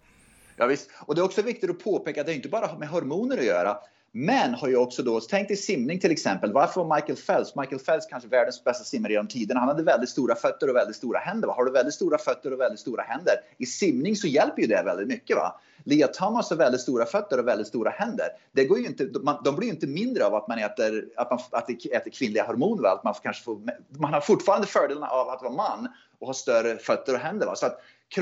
Ja, 0.58 0.66
visst. 0.66 0.90
Och 1.06 1.16
det 1.16 1.22
är 1.22 1.26
också 1.26 1.42
viktigt 1.42 1.70
att 1.70 1.84
påpeka 1.84 2.22
att 2.22 2.28
det 2.28 2.34
inte 2.34 2.50
bara 2.50 2.68
har 2.68 2.78
med 2.78 2.90
hormoner 2.90 3.38
att 3.38 3.46
göra. 3.46 3.78
Men 4.12 4.54
har 4.54 4.68
ju 4.68 4.76
också 4.76 5.04
då, 5.04 5.20
tänk 5.20 5.48
dig 5.48 5.58
simning 5.58 6.00
till 6.00 6.12
exempel. 6.12 6.54
Varför 6.54 6.84
var 6.84 6.96
Michael 6.96 7.18
Phelps, 7.18 7.56
Michael 7.56 7.80
Phelps 7.80 8.06
kanske 8.06 8.30
världens 8.30 8.64
bästa 8.64 8.84
simmare 8.84 9.12
genom 9.12 9.28
tiderna. 9.28 9.60
Han 9.60 9.70
hade 9.70 9.84
väldigt 9.84 10.10
stora 10.10 10.36
fötter 10.36 10.70
och 10.70 10.76
väldigt 10.76 10.96
stora 10.96 11.20
händer. 11.20 11.48
Va? 11.48 11.54
Har 11.54 11.66
du 11.66 11.72
väldigt 11.72 11.94
stora 11.94 12.18
fötter 12.18 12.54
och 12.54 12.60
väldigt 12.60 12.80
stora 12.80 13.04
händer, 13.04 13.34
i 13.58 13.66
simning 13.66 14.16
så 14.16 14.28
hjälper 14.28 14.62
ju 14.62 14.68
det 14.68 14.84
väldigt 14.86 15.08
mycket. 15.08 15.36
Va? 15.36 15.60
Lea 15.84 16.08
Thomas 16.08 16.50
har 16.50 16.58
väldigt 16.58 16.82
stora 16.82 17.06
fötter 17.06 17.40
och 17.40 17.48
väldigt 17.48 17.68
stora 17.68 17.90
händer. 17.90 18.26
Det 18.52 18.66
går 18.66 18.80
ju 18.80 18.86
inte, 18.86 19.06
de 19.44 19.56
blir 19.56 19.68
ju 19.68 19.74
inte 19.74 19.88
mindre 19.88 20.26
av 20.26 20.36
att 20.36 20.48
man 20.48 20.60
äter, 20.60 21.06
att 21.16 21.30
man 21.30 21.40
att 21.52 21.70
äter 21.70 22.12
kvinnliga 22.12 22.44
hormoner. 22.44 22.90
Att 22.90 23.04
man, 23.04 23.14
kanske 23.24 23.44
får, 23.44 23.62
man 24.00 24.14
har 24.14 24.22
fortfarande 24.22 24.68
fördelarna 24.68 25.08
av 25.08 25.30
att 25.30 25.42
vara 25.42 25.54
man 25.54 25.88
och 26.20 26.28
ha 26.28 26.34
större 26.34 26.78
fötter 26.78 27.14
och 27.14 27.20
händer. 27.20 27.46
Va? 27.46 27.56
Så 27.56 27.66
att 27.66 27.82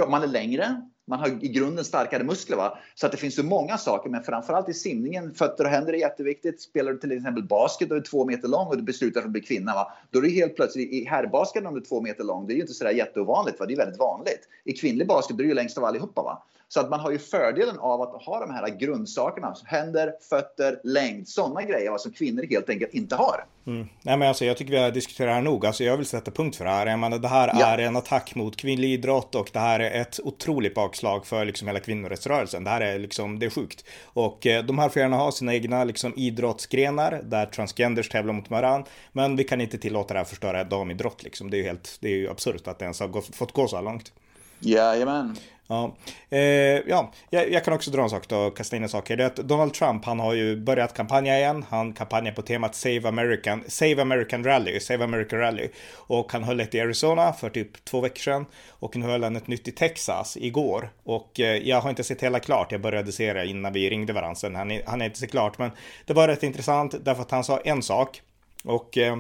man 0.10 0.24
är 0.24 0.28
längre, 0.28 0.81
man 1.07 1.19
har 1.19 1.27
i 1.27 1.48
grunden 1.48 1.86
starkare 1.86 2.24
muskler. 2.24 2.57
Va? 2.57 2.77
Så 2.95 3.06
att 3.06 3.12
det 3.12 3.18
finns 3.18 3.36
så 3.36 3.44
många 3.44 3.77
saker, 3.77 4.09
men 4.09 4.24
framförallt 4.24 4.69
i 4.69 4.74
simningen, 4.74 5.33
fötter 5.33 5.63
och 5.63 5.69
händer 5.69 5.94
är 5.94 5.98
jätteviktigt. 5.98 6.62
Spelar 6.62 6.92
du 6.92 7.00
till 7.00 7.12
exempel 7.12 7.44
basket 7.44 7.92
och 7.92 7.98
är 7.98 8.01
två 8.01 8.25
meter 8.25 8.48
lång 8.48 8.68
och 8.68 8.77
du 8.77 8.83
beslutar 8.83 9.21
att 9.21 9.30
bli 9.30 9.42
kvinna, 9.42 9.74
va? 9.74 9.94
då 10.12 10.19
är 10.19 10.24
det 10.24 10.30
helt 10.30 10.56
plötsligt 10.56 10.94
i 10.94 11.06
herrbasket 11.06 11.65
om 11.65 11.74
du 11.74 11.81
är 11.81 11.86
två 11.86 12.01
meter 12.01 12.24
lång, 12.24 12.48
det 12.48 12.54
är 12.54 12.56
ju 12.56 12.62
inte 12.62 12.74
sådär 12.74 12.92
jätteovanligt, 12.92 13.59
va? 13.59 13.65
det 13.65 13.74
är 13.74 13.77
väldigt 13.77 14.00
vanligt. 14.00 14.50
I 14.63 14.74
kvinnlig 14.74 15.07
basket, 15.07 15.38
då 15.38 15.42
är 15.42 15.44
du 15.44 15.50
ju 15.50 15.56
längst 15.56 15.77
av 15.77 15.83
allihopa. 15.83 16.21
Va? 16.21 16.44
Så 16.69 16.80
att 16.80 16.90
man 16.90 17.00
har 17.00 17.12
ju 17.12 17.19
fördelen 17.19 17.80
av 17.80 18.02
att 18.02 18.24
ha 18.24 18.40
de 18.40 18.54
här 18.54 18.69
grundsakerna, 18.69 19.56
händer, 19.66 20.14
fötter, 20.30 20.80
längd, 20.84 21.28
sådana 21.28 21.62
grejer 21.62 21.92
va? 21.92 21.98
som 21.98 22.12
kvinnor 22.12 22.46
helt 22.50 22.69
enkelt 22.69 22.94
inte 22.94 23.16
har. 23.16 23.46
Mm. 23.68 23.88
Nej, 24.02 24.18
men 24.18 24.28
alltså, 24.28 24.46
jag 24.46 24.58
tycker 24.58 24.72
vi 24.72 24.78
har 24.78 24.92
diskuterat 24.92 25.30
det 25.30 25.34
här 25.34 25.42
nog. 25.42 25.66
Alltså, 25.66 25.84
jag 25.84 25.98
vill 25.98 26.06
sätta 26.06 26.31
punkt 26.31 26.56
för 26.56 26.66
det 26.66 26.72
här. 26.72 26.88
Jag 26.88 27.00
menar, 27.00 27.19
det 27.19 27.28
här 27.28 27.52
ja. 27.60 27.66
är 27.66 27.78
en 27.78 27.96
attack 27.96 28.36
mot 28.36 28.58
kvinnlig 28.58 28.90
idrott 28.90 29.36
och 29.36 29.50
det 29.54 29.60
här 29.60 29.80
är 29.80 30.02
ett 30.02 30.19
otroligt 30.24 30.75
bakslag 30.75 31.25
för 31.25 31.46
liksom 31.46 31.68
hela 31.68 31.80
kvinnorättsrörelsen. 31.80 32.64
Det 32.64 32.70
här 32.70 32.81
är 32.81 33.00
liksom, 33.00 33.40
det 33.40 33.46
är 33.46 33.50
sjukt. 33.50 33.86
Och 34.04 34.48
eh, 34.48 34.66
de 34.66 34.80
här 34.80 34.90
får 34.90 35.02
gärna 35.02 35.18
ha 35.18 35.31
sina 35.31 35.54
egna 35.54 35.84
liksom, 35.84 36.13
idrottsgrenar 36.16 37.22
där 37.24 37.46
transgenders 37.46 38.10
tävlar 38.10 38.34
mot 38.34 38.50
varandra. 38.50 38.90
Men 39.12 39.36
vi 39.36 39.44
kan 39.44 39.62
inte 39.62 39.78
tillåta 39.78 40.13
det 40.13 40.20
här 40.20 40.25
förstöra 40.25 40.63
damidrott 40.63 41.24
liksom. 41.24 41.50
Det 41.50 41.58
är 41.58 41.60
ju 41.60 41.66
helt, 41.66 41.98
det 42.02 42.08
är 42.08 42.16
ju 42.16 42.30
absurt 42.30 42.68
att 42.68 42.80
det 42.80 42.84
ens 42.84 43.00
har 43.00 43.08
gått, 43.08 43.36
fått 43.36 43.52
gå 43.52 43.68
så 43.68 43.75
här 43.75 43.84
långt. 43.84 44.12
Jajamän. 44.60 45.36
Ja, 45.69 45.95
eh, 46.29 46.39
ja 46.88 47.12
jag, 47.29 47.51
jag, 47.51 47.63
kan 47.63 47.74
också 47.74 47.91
dra 47.91 48.01
en 48.01 48.09
sak 48.09 48.27
då, 48.27 48.50
kasta 48.50 48.75
in 48.75 48.83
en 48.83 48.89
sak. 48.89 49.07
Det 49.07 49.13
är 49.13 49.19
att 49.19 49.36
Donald 49.36 49.74
Trump, 49.74 50.05
han 50.05 50.19
har 50.19 50.33
ju 50.33 50.55
börjat 50.55 50.93
kampanja 50.93 51.38
igen. 51.38 51.65
Han 51.69 51.93
kampanjar 51.93 52.33
på 52.33 52.41
temat 52.41 52.75
Save 52.75 53.07
American, 53.07 53.63
Save 53.67 54.01
American 54.01 54.43
Rally, 54.43 54.79
Save 54.79 55.03
American 55.03 55.39
Rally. 55.39 55.69
Och 55.93 56.31
han 56.31 56.43
höll 56.43 56.59
ett 56.59 56.75
i 56.75 56.79
Arizona 56.79 57.33
för 57.33 57.50
typ 57.50 57.86
två 57.86 58.01
veckor 58.01 58.19
sedan. 58.19 58.45
Och 58.69 58.95
nu 58.95 59.05
höll 59.05 59.24
han 59.24 59.36
ett 59.36 59.47
nytt 59.47 59.67
i 59.67 59.71
Texas 59.71 60.38
igår. 60.38 60.89
Och 61.03 61.39
eh, 61.39 61.57
jag 61.57 61.81
har 61.81 61.89
inte 61.89 62.03
sett 62.03 62.24
hela 62.24 62.39
klart, 62.39 62.71
jag 62.71 62.81
började 62.81 63.12
se 63.12 63.33
det 63.33 63.47
innan 63.47 63.74
vi 63.74 63.89
ringde 63.89 64.13
varandra. 64.13 64.36
Sen 64.36 64.55
han, 64.55 64.79
han 64.86 65.01
är 65.01 65.05
inte 65.05 65.19
så 65.19 65.27
klart, 65.27 65.57
men 65.57 65.71
det 66.05 66.13
var 66.13 66.27
rätt 66.27 66.43
intressant 66.43 66.95
därför 67.05 67.21
att 67.21 67.31
han 67.31 67.43
sa 67.43 67.59
en 67.59 67.83
sak. 67.83 68.21
Och 68.63 68.97
eh, 68.97 69.17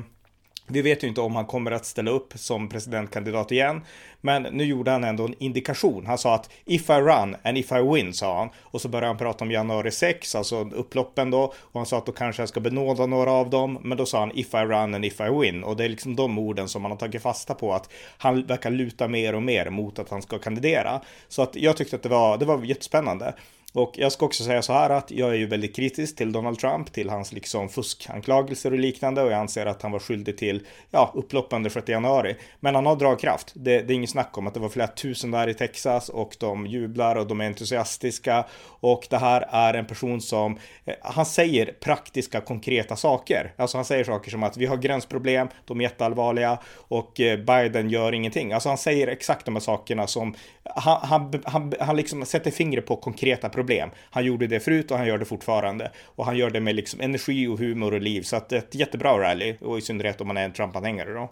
vi 0.67 0.81
vet 0.81 1.03
ju 1.03 1.07
inte 1.07 1.21
om 1.21 1.35
han 1.35 1.45
kommer 1.45 1.71
att 1.71 1.85
ställa 1.85 2.11
upp 2.11 2.33
som 2.35 2.69
presidentkandidat 2.69 3.51
igen. 3.51 3.81
Men 4.21 4.43
nu 4.43 4.65
gjorde 4.65 4.91
han 4.91 5.03
ändå 5.03 5.25
en 5.25 5.35
indikation. 5.39 6.05
Han 6.05 6.17
sa 6.17 6.35
att 6.35 6.49
if 6.65 6.89
I 6.89 6.93
run 6.93 7.35
and 7.43 7.57
if 7.57 7.71
I 7.71 7.81
win, 7.93 8.13
sa 8.13 8.37
han. 8.37 8.49
Och 8.61 8.81
så 8.81 8.89
började 8.89 9.07
han 9.07 9.17
prata 9.17 9.45
om 9.45 9.51
januari 9.51 9.91
6, 9.91 10.35
alltså 10.35 10.69
upploppen 10.69 11.31
då. 11.31 11.53
Och 11.57 11.79
han 11.79 11.85
sa 11.85 11.97
att 11.97 12.05
då 12.05 12.11
kanske 12.11 12.41
jag 12.41 12.49
ska 12.49 12.59
benåda 12.59 13.05
några 13.05 13.31
av 13.31 13.49
dem. 13.49 13.79
Men 13.81 13.97
då 13.97 14.05
sa 14.05 14.19
han 14.19 14.31
if 14.35 14.53
I 14.53 14.57
run 14.57 14.95
and 14.95 15.05
if 15.05 15.21
I 15.21 15.29
win. 15.41 15.63
Och 15.63 15.77
det 15.77 15.85
är 15.85 15.89
liksom 15.89 16.15
de 16.15 16.37
orden 16.37 16.67
som 16.69 16.81
man 16.81 16.91
har 16.91 16.97
tagit 16.97 17.21
fasta 17.21 17.53
på. 17.53 17.73
Att 17.73 17.89
han 18.17 18.43
verkar 18.43 18.69
luta 18.69 19.07
mer 19.07 19.35
och 19.35 19.43
mer 19.43 19.69
mot 19.69 19.99
att 19.99 20.09
han 20.09 20.21
ska 20.21 20.39
kandidera. 20.39 21.01
Så 21.27 21.41
att 21.41 21.55
jag 21.55 21.77
tyckte 21.77 21.95
att 21.95 22.03
det 22.03 22.09
var, 22.09 22.37
det 22.37 22.45
var 22.45 22.63
jättespännande. 22.63 23.33
Och 23.73 23.93
jag 23.97 24.11
ska 24.11 24.25
också 24.25 24.43
säga 24.43 24.61
så 24.61 24.73
här 24.73 24.89
att 24.89 25.11
jag 25.11 25.29
är 25.29 25.33
ju 25.33 25.45
väldigt 25.45 25.75
kritisk 25.75 26.15
till 26.15 26.31
Donald 26.31 26.59
Trump, 26.59 26.93
till 26.93 27.09
hans 27.09 27.33
liksom 27.33 27.69
fuskanklagelser 27.69 28.71
och 28.71 28.79
liknande 28.79 29.21
och 29.21 29.31
jag 29.31 29.39
anser 29.39 29.65
att 29.65 29.81
han 29.81 29.91
var 29.91 29.99
skyldig 29.99 30.37
till, 30.37 30.65
ja, 30.91 31.11
upploppen 31.15 31.63
den 31.63 31.71
6 31.71 31.89
januari. 31.89 32.35
Men 32.59 32.75
han 32.75 32.85
har 32.85 32.95
dragkraft. 32.95 33.51
Det, 33.55 33.81
det 33.81 33.93
är 33.93 33.95
inget 33.95 34.09
snack 34.09 34.37
om 34.37 34.47
att 34.47 34.53
det 34.53 34.59
var 34.59 34.69
flera 34.69 34.87
tusen 34.87 35.31
där 35.31 35.47
i 35.47 35.53
Texas 35.53 36.09
och 36.09 36.35
de 36.39 36.67
jublar 36.67 37.15
och 37.15 37.27
de 37.27 37.41
är 37.41 37.45
entusiastiska 37.45 38.45
och 38.79 39.07
det 39.09 39.17
här 39.17 39.45
är 39.49 39.73
en 39.73 39.85
person 39.85 40.21
som, 40.21 40.59
eh, 40.85 40.95
han 41.01 41.25
säger 41.25 41.65
praktiska 41.65 42.41
konkreta 42.41 42.95
saker. 42.95 43.53
Alltså 43.57 43.77
han 43.77 43.85
säger 43.85 44.03
saker 44.03 44.31
som 44.31 44.43
att 44.43 44.57
vi 44.57 44.65
har 44.65 44.77
gränsproblem, 44.77 45.47
de 45.65 45.79
är 45.79 45.83
jätteallvarliga 45.83 46.59
och 46.73 47.19
eh, 47.19 47.39
Biden 47.39 47.89
gör 47.89 48.13
ingenting. 48.13 48.53
Alltså 48.53 48.69
han 48.69 48.77
säger 48.77 49.07
exakt 49.07 49.45
de 49.45 49.55
här 49.55 49.59
sakerna 49.59 50.07
som, 50.07 50.35
han, 50.63 50.99
han, 51.03 51.41
han, 51.45 51.73
han 51.79 51.95
liksom 51.95 52.25
sätter 52.25 52.51
fingret 52.51 52.85
på 52.85 52.95
konkreta 52.95 53.49
problem. 53.57 53.89
Han 54.09 54.25
gjorde 54.25 54.47
det 54.47 54.59
förut 54.59 54.91
och 54.91 54.97
han 54.97 55.07
gör 55.07 55.17
det 55.17 55.25
fortfarande. 55.25 55.91
Och 56.05 56.25
han 56.25 56.37
gör 56.37 56.49
det 56.49 56.59
med 56.59 56.75
liksom 56.75 57.01
energi 57.01 57.47
och 57.47 57.59
humor 57.59 57.93
och 57.93 58.01
liv. 58.01 58.21
Så 58.21 58.35
att 58.35 58.51
ett 58.51 58.75
jättebra 58.75 59.19
rally 59.19 59.55
och 59.61 59.77
i 59.77 59.81
synnerhet 59.81 60.21
om 60.21 60.27
man 60.27 60.37
är 60.37 60.45
en 60.45 60.53
Trump-anhängare 60.53 61.13
då. 61.13 61.29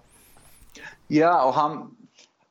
Ja, 1.08 1.46
och 1.48 1.54
han, 1.54 1.96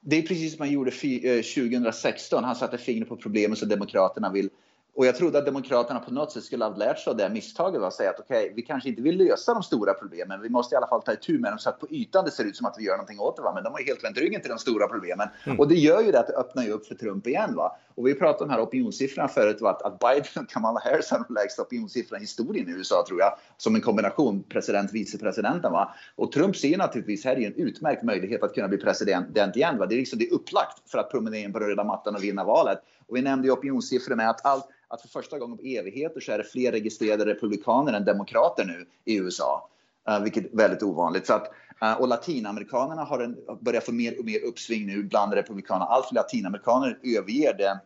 det 0.00 0.16
är 0.16 0.22
precis 0.22 0.52
som 0.52 0.60
han 0.60 0.72
gjorde 0.72 0.90
eh, 0.90 1.42
2016. 1.42 2.44
Han 2.44 2.56
satte 2.56 2.78
fingret 2.78 3.08
på 3.08 3.16
problemet 3.16 3.58
som 3.58 3.68
Demokraterna 3.68 4.32
vill 4.32 4.50
och 4.96 5.06
jag 5.06 5.16
trodde 5.16 5.38
att 5.38 5.44
Demokraterna 5.44 6.00
på 6.00 6.14
något 6.14 6.32
sätt 6.32 6.44
skulle 6.44 6.64
ha 6.64 6.76
lärt 6.76 6.98
sig 6.98 7.10
av 7.10 7.16
det 7.16 7.28
misstaget 7.30 7.82
och 7.82 7.92
säga 7.92 8.10
att 8.10 8.20
okej, 8.20 8.44
okay, 8.44 8.54
vi 8.54 8.62
kanske 8.62 8.88
inte 8.88 9.02
vill 9.02 9.16
lösa 9.16 9.54
de 9.54 9.62
stora 9.62 9.94
problemen, 9.94 10.42
vi 10.42 10.48
måste 10.48 10.74
i 10.74 10.76
alla 10.76 10.86
fall 10.86 11.02
ta 11.02 11.12
itu 11.12 11.38
med 11.38 11.52
dem 11.52 11.58
så 11.58 11.68
att 11.68 11.80
på 11.80 11.86
ytan 11.90 12.24
det 12.24 12.30
ser 12.30 12.44
ut 12.44 12.56
som 12.56 12.66
att 12.66 12.74
vi 12.78 12.84
gör 12.84 12.92
någonting 12.92 13.20
åt 13.20 13.36
det. 13.36 13.42
Va? 13.42 13.52
Men 13.54 13.64
de 13.64 13.72
har 13.72 13.80
ju 13.80 13.86
helt 13.86 14.04
vänt 14.04 14.18
ryggen 14.18 14.40
till 14.40 14.50
de 14.50 14.58
stora 14.58 14.88
problemen. 14.88 15.28
Mm. 15.46 15.60
Och 15.60 15.68
det 15.68 15.74
gör 15.74 16.00
ju 16.00 16.12
det 16.12 16.20
att 16.20 16.26
det 16.26 16.32
öppnar 16.32 16.62
ju 16.62 16.70
upp 16.70 16.86
för 16.86 16.94
Trump 16.94 17.26
igen. 17.26 17.54
Va? 17.54 17.76
Och 17.94 18.06
vi 18.06 18.14
pratade 18.14 18.44
om 18.44 18.48
de 18.48 18.54
här 18.54 18.62
opinionssiffrorna 18.62 19.28
förut, 19.28 19.60
va? 19.60 19.78
att 19.84 19.98
Biden 19.98 20.42
och 20.42 20.48
Kamala 20.52 20.80
Harris 20.80 21.10
har 21.10 21.24
de 21.28 21.34
lägsta 21.34 21.62
opinionssiffrorna 21.62 22.18
i 22.18 22.20
historien 22.20 22.68
i 22.68 22.72
USA 22.72 23.04
tror 23.08 23.20
jag, 23.20 23.38
som 23.56 23.74
en 23.74 23.80
kombination 23.80 24.42
president-vicepresidenten. 24.42 25.72
Och 26.16 26.32
Trump 26.32 26.56
ser 26.56 26.78
naturligtvis 26.78 27.24
här 27.24 27.36
är 27.36 27.46
en 27.46 27.54
utmärkt 27.54 28.02
möjlighet 28.02 28.42
att 28.42 28.54
kunna 28.54 28.68
bli 28.68 28.78
president 28.78 29.36
igen. 29.36 29.78
Va? 29.78 29.86
Det 29.86 29.94
är 29.94 29.98
liksom 29.98 30.18
det 30.18 30.28
är 30.28 30.32
upplagt 30.32 30.90
för 30.90 30.98
att 30.98 31.10
promenera 31.10 31.40
in 31.40 31.52
på 31.52 31.58
röda 31.58 31.84
mattan 31.84 32.14
och 32.14 32.24
vinna 32.24 32.44
valet. 32.44 32.78
Och 33.06 33.16
vi 33.16 33.22
nämnde 33.22 33.48
ju 33.48 33.52
opinionssiffror 33.52 34.14
med 34.14 34.30
att 34.30 34.46
all, 34.46 34.62
att 34.88 35.02
för 35.02 35.08
första 35.08 35.38
gången 35.38 35.56
på 35.56 35.64
evigheter 35.64 36.20
så 36.20 36.32
är 36.32 36.38
det 36.38 36.44
fler 36.44 36.72
registrerade 36.72 37.26
republikaner 37.26 37.92
än 37.92 38.04
demokrater 38.04 38.64
nu 38.64 38.86
i 39.04 39.18
USA. 39.18 39.68
Uh, 40.08 40.14
eh, 40.14 40.22
vilket 40.22 40.52
är 40.52 40.56
väldigt 40.56 40.82
ovanligt. 40.82 41.26
Så 41.26 41.34
att, 41.34 41.52
uh, 41.82 42.00
och 42.00 42.08
latinamerikanerna 42.08 43.04
har 43.04 43.20
en, 43.20 43.36
börjar 43.60 43.80
få 43.80 43.92
mer 43.92 44.18
och 44.18 44.24
mer 44.24 44.44
uppsving 44.44 44.86
nu 44.86 45.02
bland 45.02 45.34
republikanerna. 45.34 45.84
Allt 45.84 46.08
fler 46.08 46.14
latinamerikaner 46.16 46.98
överger 47.02 47.54
det 47.54 47.80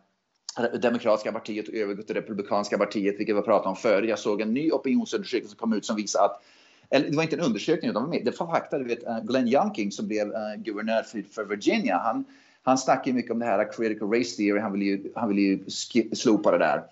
demokratiska 0.81 1.31
partiet 1.31 1.67
och 1.67 1.73
övergår 1.73 2.03
till 2.03 2.15
republikanska 2.15 2.77
partiet, 2.77 3.19
vilket 3.19 3.37
vi 3.37 3.41
pratade 3.41 3.69
om 3.69 3.75
förr. 3.75 4.01
Jag 4.01 4.19
såg 4.19 4.41
en 4.41 4.53
ny 4.53 4.71
opinionsundersökning 4.71 5.49
som 5.49 5.57
kom 5.57 5.73
ut 5.73 5.85
som 5.85 5.95
visar 5.95 6.25
att 6.25 6.41
eller 6.91 7.09
det 7.09 7.15
var 7.15 7.23
inte 7.23 7.35
en 7.35 7.41
undersökning, 7.41 7.91
utan 7.91 8.11
det 8.11 8.39
var 8.39 8.47
fakta. 8.47 8.77
Du 8.77 8.83
vet, 8.83 9.03
eh, 9.03 9.19
Glenn 9.19 9.47
Youngkin 9.47 9.91
som 9.91 10.07
blev 10.07 10.33
guvernör 10.57 11.03
för, 11.03 11.21
för 11.21 11.45
Virginia, 11.45 11.97
han, 11.97 12.25
han 12.69 12.77
snackar 12.77 13.13
mycket 13.13 13.31
om 13.31 13.39
det 13.39 13.45
här 13.45 13.71
critical 13.71 14.13
race 14.13 14.37
theory. 14.37 14.59
Han 14.59 14.71
vill 14.71 14.81
ju, 14.81 15.11
han 15.15 15.29
vill 15.29 15.39
ju 15.39 15.69
slopa 16.15 16.51
det 16.51 16.57
där. 16.57 16.83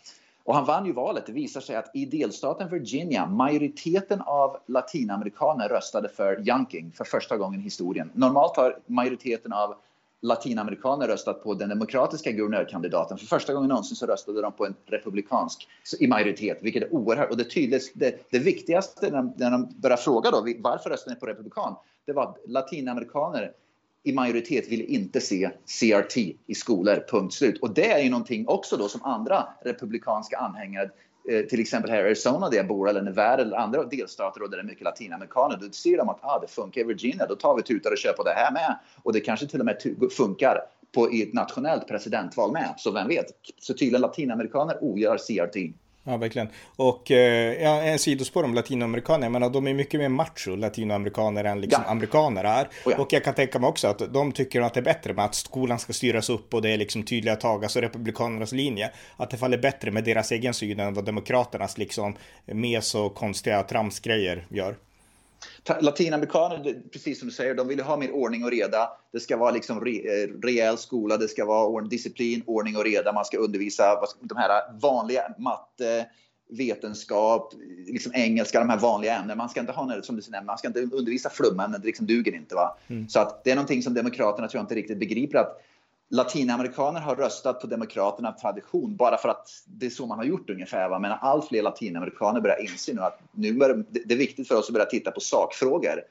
Och 0.44 0.56
han 0.56 0.66
vann 0.66 0.86
ju 0.86 0.92
valet. 0.92 1.26
Det 1.26 1.32
visar 1.32 1.62
sig 1.62 1.76
att 1.76 1.92
i 1.94 2.06
delstaten 2.06 2.70
Virginia, 2.70 3.26
majoriteten 3.26 4.22
av 4.22 4.58
latinamerikaner 4.66 5.70
röstade 5.70 6.10
för 6.10 6.50
Youngkin 6.50 6.92
för 6.92 7.04
första 7.04 7.38
gången 7.38 7.60
i 7.60 7.64
historien. 7.64 8.10
Normalt 8.14 8.58
har 8.58 8.80
majoriteten 8.86 9.54
av 9.54 9.76
latinamerikaner 10.22 11.08
röstat 11.08 11.44
på 11.44 11.54
den 11.54 11.70
demokratiska 11.70 12.32
guvernörkandidaten. 12.32 13.18
För 13.18 13.26
första 13.26 13.54
gången 13.54 13.70
någonsin 13.70 13.96
så 13.96 14.06
röstade 14.06 14.42
de 14.42 14.52
på 14.52 14.66
en 14.66 14.76
republikansk 14.86 15.68
i 16.00 16.08
majoritet, 16.08 16.58
vilket 16.62 16.84
är 16.84 16.94
oerhört. 16.94 17.32
Och 17.32 17.38
det, 17.38 17.44
tydligt, 17.44 17.92
det, 17.96 18.32
det 18.32 18.40
viktigaste 18.40 19.10
när 19.10 19.18
de, 19.18 19.34
när 19.38 19.52
de 19.52 19.68
började 19.78 20.02
fråga 20.02 20.32
då, 20.32 20.48
varför 20.60 20.90
röstade 20.90 21.14
ni 21.14 21.20
på 21.20 21.26
republikan? 21.26 21.76
Det 22.06 22.14
var 22.14 22.24
att 22.24 22.38
latinamerikaner 22.48 23.52
i 24.04 24.14
majoritet 24.14 24.68
vill 24.68 24.82
inte 24.82 25.22
se 25.22 25.50
CRT 25.80 26.18
i 26.48 26.56
skolor, 26.56 27.06
punkt 27.12 27.34
slut. 27.34 27.62
Och 27.62 27.74
det 27.74 27.92
är 27.92 28.04
ju 28.04 28.10
någonting 28.10 28.48
också 28.48 28.78
då 28.78 28.90
som 28.90 29.04
andra 29.04 29.48
republikanska 29.62 30.38
anhängare 30.38 30.90
eh, 31.30 31.46
till 31.46 31.60
exempel 31.60 31.92
här 31.92 31.98
i 31.98 32.04
Arizona 32.04 32.50
där 32.50 32.58
jag 32.58 32.68
bor 32.68 32.90
eller 32.90 33.02
Nevada 33.02 33.42
eller 33.42 33.58
andra 33.58 33.84
delstater 33.84 34.42
där 34.42 34.48
det 34.48 34.60
är 34.60 34.64
mycket 34.64 34.84
latinamerikaner. 34.84 35.58
Då 35.62 35.72
ser 35.72 35.98
de 35.98 36.10
att 36.10 36.20
ah, 36.22 36.40
det 36.40 36.48
funkar 36.48 36.82
i 36.82 36.84
Virginia, 36.84 37.26
då 37.30 37.36
tar 37.36 37.56
vi 37.56 37.64
tutar 37.64 37.92
och 37.92 37.98
kör 37.98 38.14
på 38.14 38.24
det 38.24 38.34
här 38.36 38.52
med. 38.52 38.80
Och 39.04 39.14
det 39.14 39.20
kanske 39.20 39.48
till 39.48 39.60
och 39.60 39.66
med 39.66 39.82
funkar 40.18 40.62
på, 40.92 41.12
i 41.12 41.24
ett 41.24 41.34
nationellt 41.34 41.88
presidentval 41.88 42.52
med. 42.52 42.74
Så 42.78 42.92
vem 42.92 43.08
vet? 43.08 43.26
Så 43.60 43.74
tydligen 43.74 44.02
latinamerikaner 44.02 44.78
ogillar 44.84 45.18
CRT. 45.18 45.74
Ja, 46.10 46.18
verkligen. 46.18 46.50
Och 46.76 47.12
eh, 47.12 47.88
en 47.88 48.00
sidospår 48.00 48.44
om 48.44 48.54
latinamerikaner, 48.54 49.26
jag 49.26 49.32
menar 49.32 49.50
de 49.50 49.68
är 49.68 49.74
mycket 49.74 50.00
mer 50.00 50.10
macho, 50.10 50.56
latinamerikaner, 50.56 51.44
än 51.44 51.62
liksom 51.62 51.84
ja. 51.86 51.92
amerikaner 51.92 52.44
är. 52.44 52.64
Oh 52.64 52.70
ja. 52.86 52.98
Och 52.98 53.14
jag 53.14 53.24
kan 53.24 53.34
tänka 53.34 53.60
mig 53.60 53.68
också 53.68 53.88
att 53.88 54.14
de 54.14 54.32
tycker 54.32 54.62
att 54.62 54.74
det 54.74 54.80
är 54.80 54.84
bättre 54.84 55.14
med 55.14 55.26
att 55.26 55.36
skolan 55.36 55.80
ska 55.80 55.94
styras 55.94 56.30
upp 56.30 56.54
och 56.54 56.62
det 56.62 56.70
är 56.70 56.78
liksom 56.78 57.04
tydliga 57.04 57.36
tag, 57.36 57.64
alltså 57.64 57.82
republikanernas 57.82 58.52
linje. 58.52 58.92
Att 59.18 59.30
det 59.30 59.38
faller 59.38 59.58
bättre 59.58 59.92
med 59.92 60.04
deras 60.04 60.32
egen 60.32 60.54
syn 60.54 60.80
än 60.80 60.94
vad 60.94 61.06
demokraternas 61.06 61.78
liksom 61.78 62.16
mes 62.46 62.96
och 62.96 63.16
konstiga 63.16 63.64
tramsgrejer 63.64 64.46
gör. 64.50 64.76
Latinamerikaner, 65.82 66.82
precis 66.92 67.20
som 67.20 67.28
du 67.28 67.34
säger, 67.34 67.56
de 67.56 67.68
vill 67.68 67.80
ha 67.80 67.98
mer 67.98 68.12
ordning 68.12 68.44
och 68.44 68.52
reda. 68.52 68.90
Det 69.14 69.20
ska 69.20 69.38
vara 69.38 69.52
liksom 69.52 69.86
re, 69.86 69.92
eh, 69.92 70.30
rejäl 70.44 70.78
skola, 70.78 71.18
det 71.18 71.28
ska 71.28 71.46
vara 71.46 71.82
disciplin, 71.82 72.44
ordning 72.46 72.78
och 72.78 72.84
reda. 72.84 73.14
Man 73.14 73.26
ska 73.26 73.38
undervisa 73.38 73.84
de 74.22 74.38
här 74.38 74.80
vanliga 74.80 75.24
matte, 75.38 76.08
vetenskap, 76.50 77.54
liksom 77.88 78.12
engelska, 78.16 78.60
de 78.60 78.70
här 78.70 78.78
vanliga 78.78 79.16
ämnena. 79.16 79.36
Man 79.36 79.50
ska 79.50 79.60
inte 79.60 79.72
ha 79.72 80.02
som 80.02 80.16
du 80.16 80.22
säger, 80.22 80.42
man 80.42 80.58
ska 80.58 80.68
inte 80.68 80.82
undervisa 80.82 81.30
flumämnen, 81.30 81.82
det 81.82 81.88
liksom 81.88 82.06
duger 82.06 82.36
inte. 82.36 82.56
Va? 82.56 82.78
Mm. 82.88 83.10
Så 83.10 83.20
att 83.20 83.44
det 83.44 83.52
är 83.52 83.56
någonting 83.56 83.84
som 83.84 83.94
Demokraterna 83.94 84.48
tror 84.48 84.60
jag 84.60 84.64
inte 84.64 84.76
riktigt 84.76 85.00
begriper 85.00 85.38
att 85.38 85.62
latinamerikaner 86.10 87.00
har 87.02 87.16
röstat 87.16 87.62
på 87.62 87.68
Demokraterna 87.68 88.30
av 88.30 88.34
tradition 88.34 88.96
bara 88.96 89.18
för 89.18 89.30
att 89.30 89.50
det 89.66 89.86
är 89.86 89.90
så 89.90 90.06
man 90.06 90.18
har 90.18 90.26
gjort 90.26 90.50
ungefär. 90.50 90.90
Va? 90.90 91.00
Men 91.00 91.12
allt 91.12 91.48
fler 91.48 91.62
latinamerikaner 91.62 92.42
börjar 92.42 92.62
inse 92.62 92.94
nu 92.94 93.02
att 93.02 93.20
nu 93.32 93.54
börjar, 93.54 93.86
det 93.90 94.14
är 94.14 94.18
viktigt 94.18 94.48
för 94.48 94.56
oss 94.56 94.68
att 94.68 94.74
börja 94.74 94.86
titta 94.86 95.12
på 95.12 95.20
sakfrågor 95.20 96.02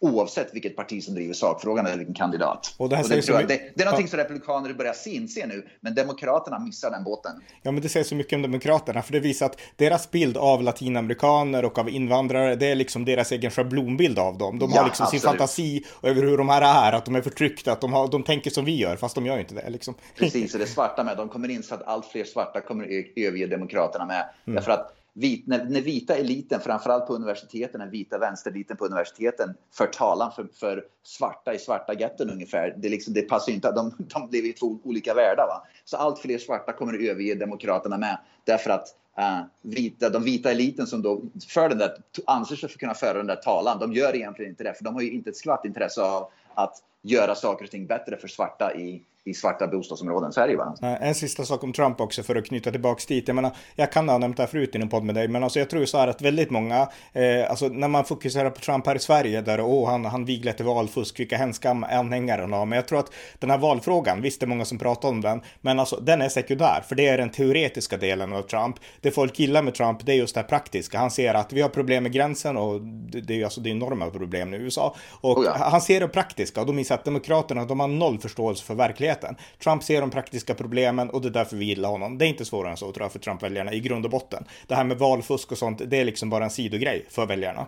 oavsett 0.00 0.54
vilket 0.54 0.76
parti 0.76 1.04
som 1.04 1.14
driver 1.14 1.34
sakfrågan 1.34 1.86
eller 1.86 1.96
vilken 1.96 2.14
kandidat. 2.14 2.74
Och 2.76 2.88
det, 2.88 2.96
här 2.96 3.04
och 3.04 3.10
det, 3.10 3.28
jag, 3.28 3.48
det, 3.48 3.60
det 3.74 3.82
är 3.82 3.84
någonting 3.84 4.08
som 4.08 4.18
republikaner 4.18 4.72
börjar 4.72 4.94
inse 5.06 5.46
nu, 5.46 5.66
men 5.80 5.94
demokraterna 5.94 6.58
missar 6.58 6.90
den 6.90 7.04
båten. 7.04 7.32
Ja, 7.62 7.70
men 7.72 7.82
det 7.82 7.88
säger 7.88 8.04
så 8.04 8.14
mycket 8.14 8.32
om 8.32 8.42
demokraterna, 8.42 9.02
för 9.02 9.12
det 9.12 9.20
visar 9.20 9.46
att 9.46 9.60
deras 9.76 10.10
bild 10.10 10.36
av 10.36 10.62
latinamerikaner 10.62 11.64
och 11.64 11.78
av 11.78 11.88
invandrare, 11.88 12.56
det 12.56 12.66
är 12.66 12.74
liksom 12.74 13.04
deras 13.04 13.32
egen 13.32 13.50
schablonbild 13.50 14.18
av 14.18 14.38
dem. 14.38 14.58
De 14.58 14.70
ja, 14.70 14.80
har 14.80 14.86
liksom 14.86 15.04
absolut. 15.04 15.22
sin 15.22 15.30
fantasi 15.30 15.84
över 16.02 16.22
hur 16.22 16.38
de 16.38 16.48
här 16.48 16.88
är, 16.88 16.92
att 16.92 17.04
de 17.04 17.14
är 17.14 17.22
förtryckta, 17.22 17.72
att 17.72 17.80
de, 17.80 17.92
har, 17.92 18.08
de 18.08 18.22
tänker 18.22 18.50
som 18.50 18.64
vi 18.64 18.76
gör, 18.76 18.96
fast 18.96 19.14
de 19.14 19.26
gör 19.26 19.38
inte 19.38 19.54
det. 19.54 19.70
Liksom. 19.70 19.94
Precis, 20.18 20.54
och 20.54 20.60
det 20.60 20.66
svarta 20.66 21.04
med, 21.04 21.16
de 21.16 21.28
kommer 21.28 21.48
inse 21.48 21.74
att 21.74 21.82
allt 21.82 22.06
fler 22.06 22.24
svarta 22.24 22.60
kommer 22.60 22.84
överge 23.16 23.46
demokraterna 23.46 24.06
med. 24.06 24.24
Mm. 24.46 24.54
Därför 24.54 24.72
att 24.72 24.92
vit, 25.18 25.46
när, 25.46 25.64
när 25.64 25.80
vita 25.80 26.16
eliten, 26.16 26.60
framförallt 26.60 27.06
på 27.06 27.14
universiteten, 27.14 27.80
den 27.80 27.90
vita 27.90 28.18
vänstereliten 28.18 28.76
på 28.76 28.86
universiteten 28.86 29.54
för 29.72 29.86
talan 29.86 30.32
för, 30.32 30.48
för 30.54 30.84
svarta 31.02 31.54
i 31.54 31.58
svarta 31.58 31.94
getton 31.94 32.30
ungefär. 32.30 32.74
Det, 32.76 32.88
liksom, 32.88 33.14
det 33.14 33.22
passar 33.22 33.52
inte, 33.52 33.72
de, 33.72 33.92
de 33.98 34.28
lever 34.32 34.48
i 34.48 34.52
två 34.52 34.78
olika 34.84 35.14
världar. 35.14 35.46
Va? 35.46 35.66
Så 35.84 35.96
allt 35.96 36.18
fler 36.18 36.38
svarta 36.38 36.72
kommer 36.72 36.94
att 36.94 37.00
överge 37.00 37.34
demokraterna 37.34 37.98
med 37.98 38.18
därför 38.44 38.70
att 38.70 38.86
uh, 39.18 39.42
vita, 39.62 40.10
de 40.10 40.24
vita 40.24 40.50
eliten 40.50 40.86
som 40.86 41.02
då 41.02 41.22
för 41.48 41.68
den 41.68 41.78
där, 41.78 41.96
anser 42.26 42.56
sig 42.56 42.68
för 42.68 42.78
kunna 42.78 42.94
föra 42.94 43.18
den 43.18 43.26
där 43.26 43.36
talan, 43.36 43.78
de 43.78 43.92
gör 43.92 44.16
egentligen 44.16 44.50
inte 44.50 44.64
det 44.64 44.74
för 44.74 44.84
de 44.84 44.94
har 44.94 45.02
ju 45.02 45.10
inte 45.10 45.30
ett 45.30 45.36
skvatt 45.36 45.64
intresse 45.64 46.02
av 46.02 46.30
att 46.54 46.82
göra 47.06 47.34
saker 47.34 47.64
och 47.64 47.70
ting 47.70 47.86
bättre 47.86 48.16
för 48.16 48.28
svarta 48.28 48.74
i, 48.74 49.02
i 49.24 49.34
svarta 49.34 49.66
bostadsområden. 49.66 50.32
Så 50.32 50.40
är 50.40 50.46
det 50.46 50.52
ju. 50.52 50.96
En 51.00 51.14
sista 51.14 51.44
sak 51.44 51.64
om 51.64 51.72
Trump 51.72 52.00
också 52.00 52.22
för 52.22 52.36
att 52.36 52.46
knyta 52.46 52.70
tillbaka 52.70 53.02
dit. 53.08 53.28
Jag 53.28 53.34
menar, 53.34 53.50
jag 53.74 53.92
kan 53.92 54.08
ha 54.08 54.18
nämnt 54.18 54.36
det 54.36 54.42
här 54.42 54.48
förut 54.48 54.74
i 54.74 54.78
en 54.78 54.88
podd 54.88 55.04
med 55.04 55.14
dig, 55.14 55.28
men 55.28 55.42
alltså 55.42 55.58
jag 55.58 55.70
tror 55.70 55.84
så 55.84 55.98
här 55.98 56.08
att 56.08 56.22
väldigt 56.22 56.50
många, 56.50 56.88
eh, 57.12 57.50
alltså 57.50 57.68
när 57.68 57.88
man 57.88 58.04
fokuserar 58.04 58.50
på 58.50 58.60
Trump 58.60 58.86
här 58.86 58.94
i 58.94 58.98
Sverige, 58.98 59.40
där 59.40 59.60
åh, 59.60 59.90
han, 59.90 60.04
han 60.04 60.24
viglar 60.24 60.52
till 60.52 60.64
valfusk, 60.64 61.20
vilka 61.20 61.36
hemska 61.36 61.70
anhängare 61.70 62.40
han 62.40 62.52
har. 62.52 62.66
Men 62.66 62.76
jag 62.76 62.88
tror 62.88 62.98
att 62.98 63.12
den 63.38 63.50
här 63.50 63.58
valfrågan, 63.58 64.22
visst 64.22 64.40
det 64.40 64.44
är 64.44 64.48
många 64.48 64.64
som 64.64 64.78
pratar 64.78 65.08
om 65.08 65.20
den, 65.20 65.40
men 65.60 65.78
alltså 65.78 65.96
den 65.96 66.22
är 66.22 66.28
sekundär, 66.28 66.84
för 66.88 66.94
det 66.94 67.06
är 67.06 67.18
den 67.18 67.30
teoretiska 67.30 67.96
delen 67.96 68.32
av 68.32 68.42
Trump. 68.42 68.76
Det 69.00 69.10
folk 69.10 69.38
gillar 69.38 69.62
med 69.62 69.74
Trump, 69.74 70.06
det 70.06 70.12
är 70.12 70.16
just 70.16 70.34
det 70.34 70.40
här 70.40 70.48
praktiska. 70.48 70.98
Han 70.98 71.10
ser 71.10 71.34
att 71.34 71.52
vi 71.52 71.60
har 71.60 71.68
problem 71.68 72.02
med 72.02 72.12
gränsen 72.12 72.56
och 72.56 72.80
det, 72.80 73.20
det 73.20 73.40
är 73.40 73.44
alltså 73.44 73.60
det 73.60 73.70
är 73.70 73.74
enorma 73.74 74.10
problem 74.10 74.54
i 74.54 74.56
USA. 74.56 74.94
Och 75.20 75.38
oh 75.38 75.44
ja. 75.44 75.56
han 75.70 75.80
ser 75.80 76.00
det 76.00 76.08
praktiska 76.08 76.60
och 76.60 76.66
de 76.66 76.78
inser 76.78 76.95
att 76.96 77.04
demokraterna, 77.04 77.64
de 77.64 77.80
har 77.80 77.88
noll 77.88 78.18
förståelse 78.18 78.64
för 78.64 78.74
verkligheten. 78.74 79.36
Trump 79.62 79.82
ser 79.82 80.00
de 80.00 80.10
praktiska 80.10 80.54
problemen 80.54 81.10
och 81.10 81.20
det 81.22 81.28
är 81.28 81.30
därför 81.30 81.56
vi 81.56 81.64
gillar 81.64 81.88
honom. 81.88 82.18
Det 82.18 82.26
är 82.26 82.28
inte 82.28 82.44
svårare 82.44 82.70
än 82.70 82.76
så 82.76 82.92
tror 82.92 83.04
jag 83.04 83.12
för 83.12 83.18
Trump-väljarna 83.18 83.72
i 83.72 83.80
grund 83.80 84.04
och 84.04 84.10
botten. 84.10 84.44
Det 84.66 84.74
här 84.74 84.84
med 84.84 84.98
valfusk 84.98 85.52
och 85.52 85.58
sånt, 85.58 85.82
det 85.86 86.00
är 86.00 86.04
liksom 86.04 86.30
bara 86.30 86.44
en 86.44 86.50
sidogrej 86.50 87.06
för 87.10 87.26
väljarna. 87.26 87.66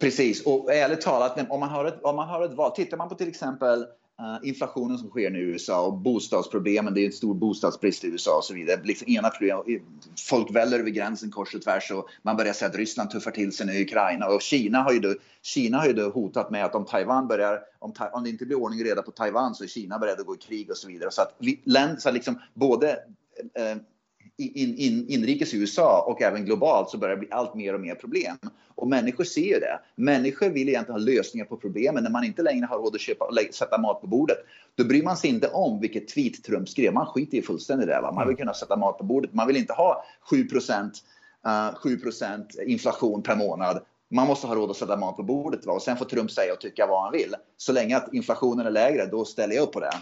Precis, 0.00 0.46
och 0.46 0.74
ärligt 0.74 1.00
talat, 1.00 1.50
om 1.50 1.60
man 1.60 1.68
har 1.68 1.84
ett, 1.84 2.02
om 2.02 2.16
man 2.16 2.28
har 2.28 2.44
ett 2.44 2.52
val, 2.52 2.70
tittar 2.70 2.96
man 2.96 3.08
på 3.08 3.14
till 3.14 3.28
exempel 3.28 3.86
Eh, 4.22 4.48
inflationen 4.48 4.98
som 4.98 5.08
sker 5.08 5.30
nu 5.30 5.38
i 5.38 5.42
USA 5.42 5.86
och 5.86 5.92
bostadsproblemen, 5.92 6.94
det 6.94 7.00
är 7.00 7.06
en 7.06 7.12
stor 7.12 7.34
bostadsbrist 7.34 8.04
i 8.04 8.06
USA 8.06 8.36
och 8.36 8.44
så 8.44 8.54
vidare. 8.54 8.80
Liksom 8.84 9.08
ena 9.08 9.30
problem, 9.30 9.58
folk 10.28 10.56
väller 10.56 10.78
över 10.78 10.90
gränsen 10.90 11.30
kors 11.30 11.54
och 11.54 11.62
tvärs 11.62 11.90
och 11.90 12.08
man 12.22 12.36
börjar 12.36 12.52
säga 12.52 12.68
att 12.68 12.76
Ryssland 12.76 13.10
tuffar 13.10 13.30
till 13.30 13.52
sig 13.52 13.66
nu 13.66 13.72
i 13.72 13.82
Ukraina 13.82 14.26
och 14.28 14.42
Kina 14.42 14.82
har 14.82 14.92
ju 14.92 15.00
då, 15.00 15.14
Kina 15.42 15.78
har 15.78 15.86
ju 15.86 15.92
då 15.92 16.10
hotat 16.10 16.50
med 16.50 16.64
att 16.64 16.74
om 16.74 16.84
Taiwan 16.84 17.28
börjar, 17.28 17.60
om, 17.78 17.92
om 18.12 18.24
det 18.24 18.30
inte 18.30 18.46
blir 18.46 18.56
ordning 18.56 18.80
och 18.80 18.86
reda 18.86 19.02
på 19.02 19.10
Taiwan 19.10 19.54
så 19.54 19.64
är 19.64 19.68
Kina 19.68 19.98
beredd 19.98 20.20
att 20.20 20.26
gå 20.26 20.34
i 20.34 20.38
krig 20.38 20.70
och 20.70 20.76
så 20.76 20.88
vidare. 20.88 21.10
Så 21.10 21.22
att 21.22 21.34
vi, 21.38 21.60
så 21.98 22.10
liksom 22.10 22.38
både 22.54 22.90
eh, 23.54 23.76
in, 24.38 24.76
in, 24.76 25.08
inrikes 25.08 25.54
i 25.54 25.56
USA 25.56 26.04
och 26.06 26.22
även 26.22 26.44
globalt 26.44 26.90
så 26.90 26.98
börjar 26.98 27.16
det 27.16 27.20
bli 27.20 27.28
allt 27.30 27.54
mer 27.54 27.74
och 27.74 27.80
mer 27.80 27.94
problem. 27.94 28.36
Och 28.74 28.88
människor 28.88 29.24
ser 29.24 29.54
ju 29.54 29.60
det. 29.60 29.80
Människor 29.96 30.48
vill 30.50 30.68
egentligen 30.68 31.00
ha 31.00 31.06
lösningar 31.06 31.44
på 31.44 31.56
problemen. 31.56 32.04
När 32.04 32.10
man 32.10 32.24
inte 32.24 32.42
längre 32.42 32.66
har 32.66 32.78
råd 32.78 32.94
att 32.94 33.00
köpa, 33.00 33.28
sätta 33.52 33.78
mat 33.78 34.00
på 34.00 34.06
bordet, 34.06 34.36
då 34.74 34.84
bryr 34.84 35.02
man 35.02 35.16
sig 35.16 35.30
inte 35.30 35.48
om 35.48 35.80
vilket 35.80 36.08
tweet 36.08 36.44
Trump 36.44 36.68
skrev. 36.68 36.92
Man 36.92 37.06
skiter 37.06 37.38
i 37.38 37.42
fullständigt 37.42 37.88
det. 37.88 38.00
Va? 38.00 38.12
Man 38.12 38.28
vill 38.28 38.36
kunna 38.36 38.54
sätta 38.54 38.76
mat 38.76 38.98
på 38.98 39.04
bordet. 39.04 39.34
Man 39.34 39.46
vill 39.46 39.56
inte 39.56 39.72
ha 39.72 40.04
7 40.30 40.36
uh, 40.36 41.74
7 41.74 42.00
inflation 42.66 43.22
per 43.22 43.36
månad 43.36 43.82
man 44.12 44.26
måste 44.26 44.46
ha 44.46 44.54
råd 44.54 44.70
att 44.70 44.76
sätta 44.76 44.96
mat 44.96 45.16
på 45.16 45.22
bordet. 45.22 45.66
Va? 45.66 45.72
Och 45.72 45.82
sen 45.82 45.96
får 45.96 46.04
Trump 46.04 46.30
säga 46.30 46.52
och 46.52 46.60
tycka 46.60 46.86
vad 46.86 47.02
han 47.02 47.12
vill. 47.12 47.34
Så 47.56 47.72
länge 47.72 47.96
att 47.96 48.14
inflationen 48.14 48.66
är 48.66 48.70
lägre, 48.70 49.06
då 49.06 49.24
ställer 49.24 49.54
jag 49.54 49.62
upp 49.62 49.72
på 49.72 49.80
det. 49.80 49.92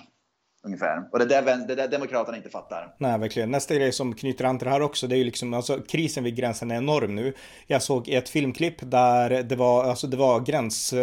Ungefär. 0.62 1.08
Och 1.12 1.18
det 1.18 1.24
är 1.24 1.42
där, 1.42 1.56
det 1.56 1.74
där 1.74 1.88
Demokraterna 1.88 2.36
inte 2.36 2.50
fattar. 2.50 2.94
Nej, 2.98 3.18
verkligen. 3.18 3.50
Nästa 3.50 3.74
grej 3.74 3.92
som 3.92 4.14
knyter 4.14 4.44
an 4.44 4.58
till 4.58 4.64
det 4.64 4.70
här 4.70 4.82
också, 4.82 5.06
det 5.06 5.14
är 5.14 5.18
ju 5.18 5.24
liksom, 5.24 5.54
alltså 5.54 5.80
krisen 5.88 6.24
vid 6.24 6.36
gränsen 6.36 6.70
är 6.70 6.76
enorm 6.76 7.14
nu. 7.14 7.34
Jag 7.66 7.82
såg 7.82 8.08
ett 8.08 8.28
filmklipp 8.28 8.76
där 8.80 9.42
det 9.42 9.56
var, 9.56 9.84
alltså 9.84 10.06
det 10.06 10.16
var 10.16 10.40
gräns 10.40 10.94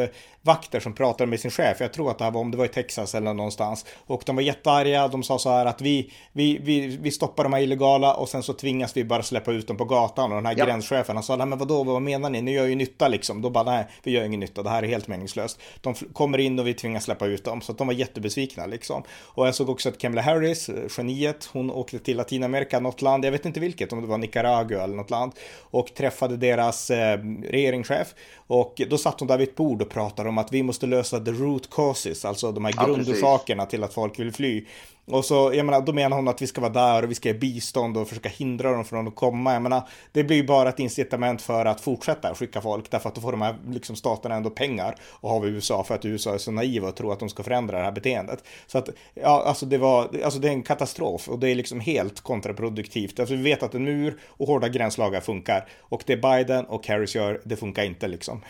vakter 0.47 0.79
som 0.79 0.93
pratade 0.93 1.29
med 1.29 1.39
sin 1.39 1.51
chef. 1.51 1.77
Jag 1.79 1.93
tror 1.93 2.11
att 2.11 2.17
det 2.17 2.23
här 2.23 2.31
var 2.31 2.41
om 2.41 2.51
det 2.51 2.57
var 2.57 2.65
i 2.65 2.67
Texas 2.67 3.15
eller 3.15 3.33
någonstans. 3.33 3.85
Och 4.05 4.23
de 4.25 4.35
var 4.35 4.43
jättearga. 4.43 5.07
De 5.07 5.23
sa 5.23 5.39
så 5.39 5.49
här 5.49 5.65
att 5.65 5.81
vi, 5.81 6.13
vi, 6.31 6.57
vi, 6.57 6.97
vi 7.01 7.11
stoppar 7.11 7.43
de 7.43 7.53
här 7.53 7.61
illegala 7.61 8.13
och 8.13 8.29
sen 8.29 8.43
så 8.43 8.53
tvingas 8.53 8.97
vi 8.97 9.03
bara 9.03 9.23
släppa 9.23 9.51
ut 9.51 9.67
dem 9.67 9.77
på 9.77 9.85
gatan. 9.85 10.31
Och 10.31 10.35
den 10.35 10.45
här 10.45 10.55
ja. 10.57 10.65
gränschefen 10.65 11.15
han 11.15 11.23
sa, 11.23 11.35
nej 11.35 11.47
men 11.47 11.59
vadå, 11.59 11.83
vad 11.83 12.01
menar 12.01 12.29
ni? 12.29 12.41
Ni 12.41 12.51
gör 12.51 12.65
ju 12.65 12.75
nytta 12.75 13.07
liksom. 13.07 13.41
Då 13.41 13.49
bara, 13.49 13.63
nej, 13.63 13.87
vi 14.03 14.11
gör 14.11 14.23
ingen 14.23 14.39
nytta. 14.39 14.63
Det 14.63 14.69
här 14.69 14.83
är 14.83 14.87
helt 14.87 15.07
meningslöst. 15.07 15.59
De 15.81 15.93
kommer 15.93 16.37
in 16.37 16.59
och 16.59 16.67
vi 16.67 16.73
tvingas 16.73 17.03
släppa 17.03 17.25
ut 17.25 17.43
dem. 17.43 17.61
Så 17.61 17.71
att 17.71 17.77
de 17.77 17.87
var 17.87 17.93
jättebesvikna 17.93 18.65
liksom. 18.65 19.03
Och 19.21 19.46
jag 19.47 19.55
såg 19.55 19.69
också 19.69 19.89
att 19.89 19.97
Kamala 19.97 20.21
Harris, 20.21 20.69
eh, 20.69 20.89
geniet, 20.97 21.49
hon 21.53 21.71
åkte 21.71 21.99
till 21.99 22.17
Latinamerika, 22.17 22.79
något 22.79 23.01
land, 23.01 23.25
jag 23.25 23.31
vet 23.31 23.45
inte 23.45 23.59
vilket, 23.59 23.93
om 23.93 24.01
det 24.01 24.07
var 24.07 24.17
Nicaragua 24.17 24.83
eller 24.83 24.95
något 24.95 25.09
land. 25.09 25.31
Och 25.61 25.93
träffade 25.93 26.37
deras 26.37 26.91
eh, 26.91 27.19
regeringschef. 27.43 28.15
Och 28.47 28.81
då 28.89 28.97
satt 28.97 29.19
hon 29.19 29.27
där 29.27 29.37
vid 29.37 29.49
ett 29.49 29.55
bord 29.55 29.81
och 29.81 29.89
pratade 29.89 30.29
om 30.29 30.37
att 30.37 30.53
vi 30.53 30.63
måste 30.63 30.85
lösa 30.85 31.19
the 31.19 31.31
root 31.31 31.69
causes, 31.69 32.25
alltså 32.25 32.51
de 32.51 32.65
här 32.65 32.73
ja, 32.77 32.85
grundorsakerna 32.85 33.65
till 33.65 33.83
att 33.83 33.93
folk 33.93 34.19
vill 34.19 34.31
fly. 34.31 34.65
Och 35.11 35.25
så, 35.25 35.51
jag 35.53 35.65
menar, 35.65 35.81
då 35.81 35.93
menar 35.93 36.17
hon 36.17 36.27
att 36.27 36.41
vi 36.41 36.47
ska 36.47 36.61
vara 36.61 36.73
där 36.73 37.03
och 37.03 37.11
vi 37.11 37.15
ska 37.15 37.29
ge 37.29 37.33
bistånd 37.33 37.97
och 37.97 38.07
försöka 38.07 38.29
hindra 38.29 38.71
dem 38.71 38.85
från 38.85 39.07
att 39.07 39.15
komma. 39.15 39.53
Jag 39.53 39.61
menar, 39.61 39.87
det 40.11 40.23
blir 40.23 40.43
bara 40.43 40.69
ett 40.69 40.79
incitament 40.79 41.41
för 41.41 41.65
att 41.65 41.81
fortsätta 41.81 42.35
skicka 42.35 42.61
folk, 42.61 42.91
därför 42.91 43.09
att 43.09 43.15
då 43.15 43.21
får 43.21 43.31
de 43.31 43.41
här 43.41 43.55
liksom, 43.69 43.95
staterna 43.95 44.35
ändå 44.35 44.49
pengar 44.49 44.95
och 45.01 45.29
har 45.29 45.39
vi 45.39 45.49
USA 45.49 45.83
för 45.83 45.95
att 45.95 46.05
USA 46.05 46.33
är 46.33 46.37
så 46.37 46.51
naiva 46.51 46.87
och 46.87 46.95
tror 46.95 47.13
att 47.13 47.19
de 47.19 47.29
ska 47.29 47.43
förändra 47.43 47.77
det 47.77 47.83
här 47.83 47.91
beteendet. 47.91 48.43
Så 48.67 48.77
att, 48.77 48.89
ja, 49.13 49.43
alltså 49.45 49.65
det 49.65 49.77
var, 49.77 50.09
alltså 50.23 50.39
det 50.39 50.47
är 50.47 50.51
en 50.51 50.63
katastrof 50.63 51.29
och 51.29 51.39
det 51.39 51.49
är 51.49 51.55
liksom 51.55 51.79
helt 51.79 52.21
kontraproduktivt. 52.21 53.19
Alltså 53.19 53.35
vi 53.35 53.43
vet 53.43 53.63
att 53.63 53.75
en 53.75 53.83
mur 53.83 54.19
och 54.27 54.47
hårda 54.47 54.69
gränslagar 54.69 55.21
funkar 55.21 55.67
och 55.81 56.03
det 56.05 56.17
Biden 56.17 56.65
och 56.65 56.87
Harris 56.87 57.15
gör, 57.15 57.41
det 57.43 57.55
funkar 57.55 57.83
inte 57.83 58.07
liksom. 58.07 58.41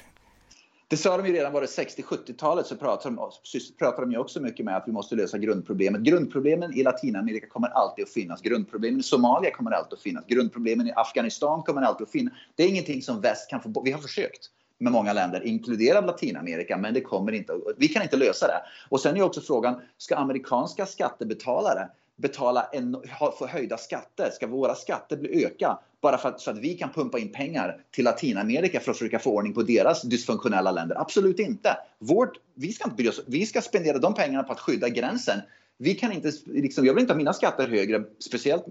Det 0.89 0.97
sa 0.97 1.17
de 1.17 1.27
ju 1.27 1.33
redan 1.33 1.53
var 1.53 1.61
det 1.61 1.67
60-70-talet 1.67 2.67
så 2.67 2.75
pratade 2.75 3.15
de, 3.15 3.31
pratade 3.79 4.01
de 4.01 4.11
ju 4.11 4.17
också 4.17 4.39
mycket 4.39 4.65
med 4.65 4.77
att 4.77 4.83
vi 4.87 4.91
måste 4.91 5.15
lösa 5.15 5.37
grundproblemet. 5.37 6.01
Grundproblemen 6.01 6.73
i 6.73 6.83
Latinamerika 6.83 7.47
kommer 7.47 7.67
alltid 7.67 8.03
att 8.03 8.09
finnas. 8.09 8.41
Grundproblemen 8.41 8.99
i 8.99 9.03
Somalia 9.03 9.51
kommer 9.51 9.71
alltid 9.71 9.93
att 9.93 10.01
finnas. 10.01 10.25
Grundproblemen 10.27 10.87
i 10.87 10.93
Afghanistan 10.95 11.63
kommer 11.63 11.81
alltid 11.81 12.05
att 12.07 12.11
finnas. 12.11 12.33
Det 12.55 12.63
är 12.63 12.67
ingenting 12.67 13.01
som 13.01 13.21
väst 13.21 13.49
kan 13.49 13.61
få 13.61 13.69
bort. 13.69 13.87
Vi 13.87 13.91
har 13.91 13.99
försökt 13.99 14.49
med 14.79 14.91
många 14.91 15.13
länder, 15.13 15.47
inkluderat 15.47 16.05
Latinamerika, 16.05 16.77
men 16.77 16.93
det 16.93 17.01
kommer 17.01 17.31
inte. 17.31 17.53
Vi 17.77 17.87
kan 17.87 18.03
inte 18.03 18.17
lösa 18.17 18.47
det. 18.47 18.61
Och 18.89 19.01
sen 19.01 19.17
är 19.17 19.21
också 19.21 19.41
frågan, 19.41 19.81
ska 19.97 20.15
amerikanska 20.15 20.85
skattebetalare 20.85 21.89
betala 22.17 22.69
en, 22.71 22.97
få 23.39 23.47
höjda 23.47 23.77
skatter? 23.77 24.29
Ska 24.29 24.47
våra 24.47 24.75
skatter 24.75 25.17
bli 25.17 25.45
öka 25.45 25.79
bara 26.01 26.17
för 26.17 26.29
att, 26.29 26.41
så 26.41 26.51
att 26.51 26.57
vi 26.57 26.73
kan 26.73 26.89
pumpa 26.89 27.19
in 27.19 27.31
pengar 27.31 27.81
till 27.91 28.05
Latinamerika 28.05 28.79
för 28.79 28.91
att 28.91 28.97
försöka 28.97 29.19
få 29.19 29.31
ordning 29.31 29.53
på 29.53 29.61
deras 29.61 30.01
dysfunktionella 30.01 30.71
länder? 30.71 31.01
Absolut 31.01 31.39
inte. 31.39 31.77
Vårt, 31.99 32.37
vi, 32.53 32.71
ska 32.71 32.89
inte 32.89 33.09
oss, 33.09 33.21
vi 33.27 33.45
ska 33.45 33.61
spendera 33.61 33.97
de 33.97 34.13
pengarna 34.13 34.43
på 34.43 34.51
att 34.51 34.59
skydda 34.59 34.89
gränsen. 34.89 35.39
Vi 35.77 35.95
kan 35.95 36.11
inte, 36.11 36.31
liksom, 36.45 36.85
jag 36.85 36.93
vill 36.93 37.01
inte 37.01 37.13
ha 37.13 37.17
mina 37.17 37.33
skatter 37.33 37.67
högre, 37.67 38.03
speciellt 38.19 38.63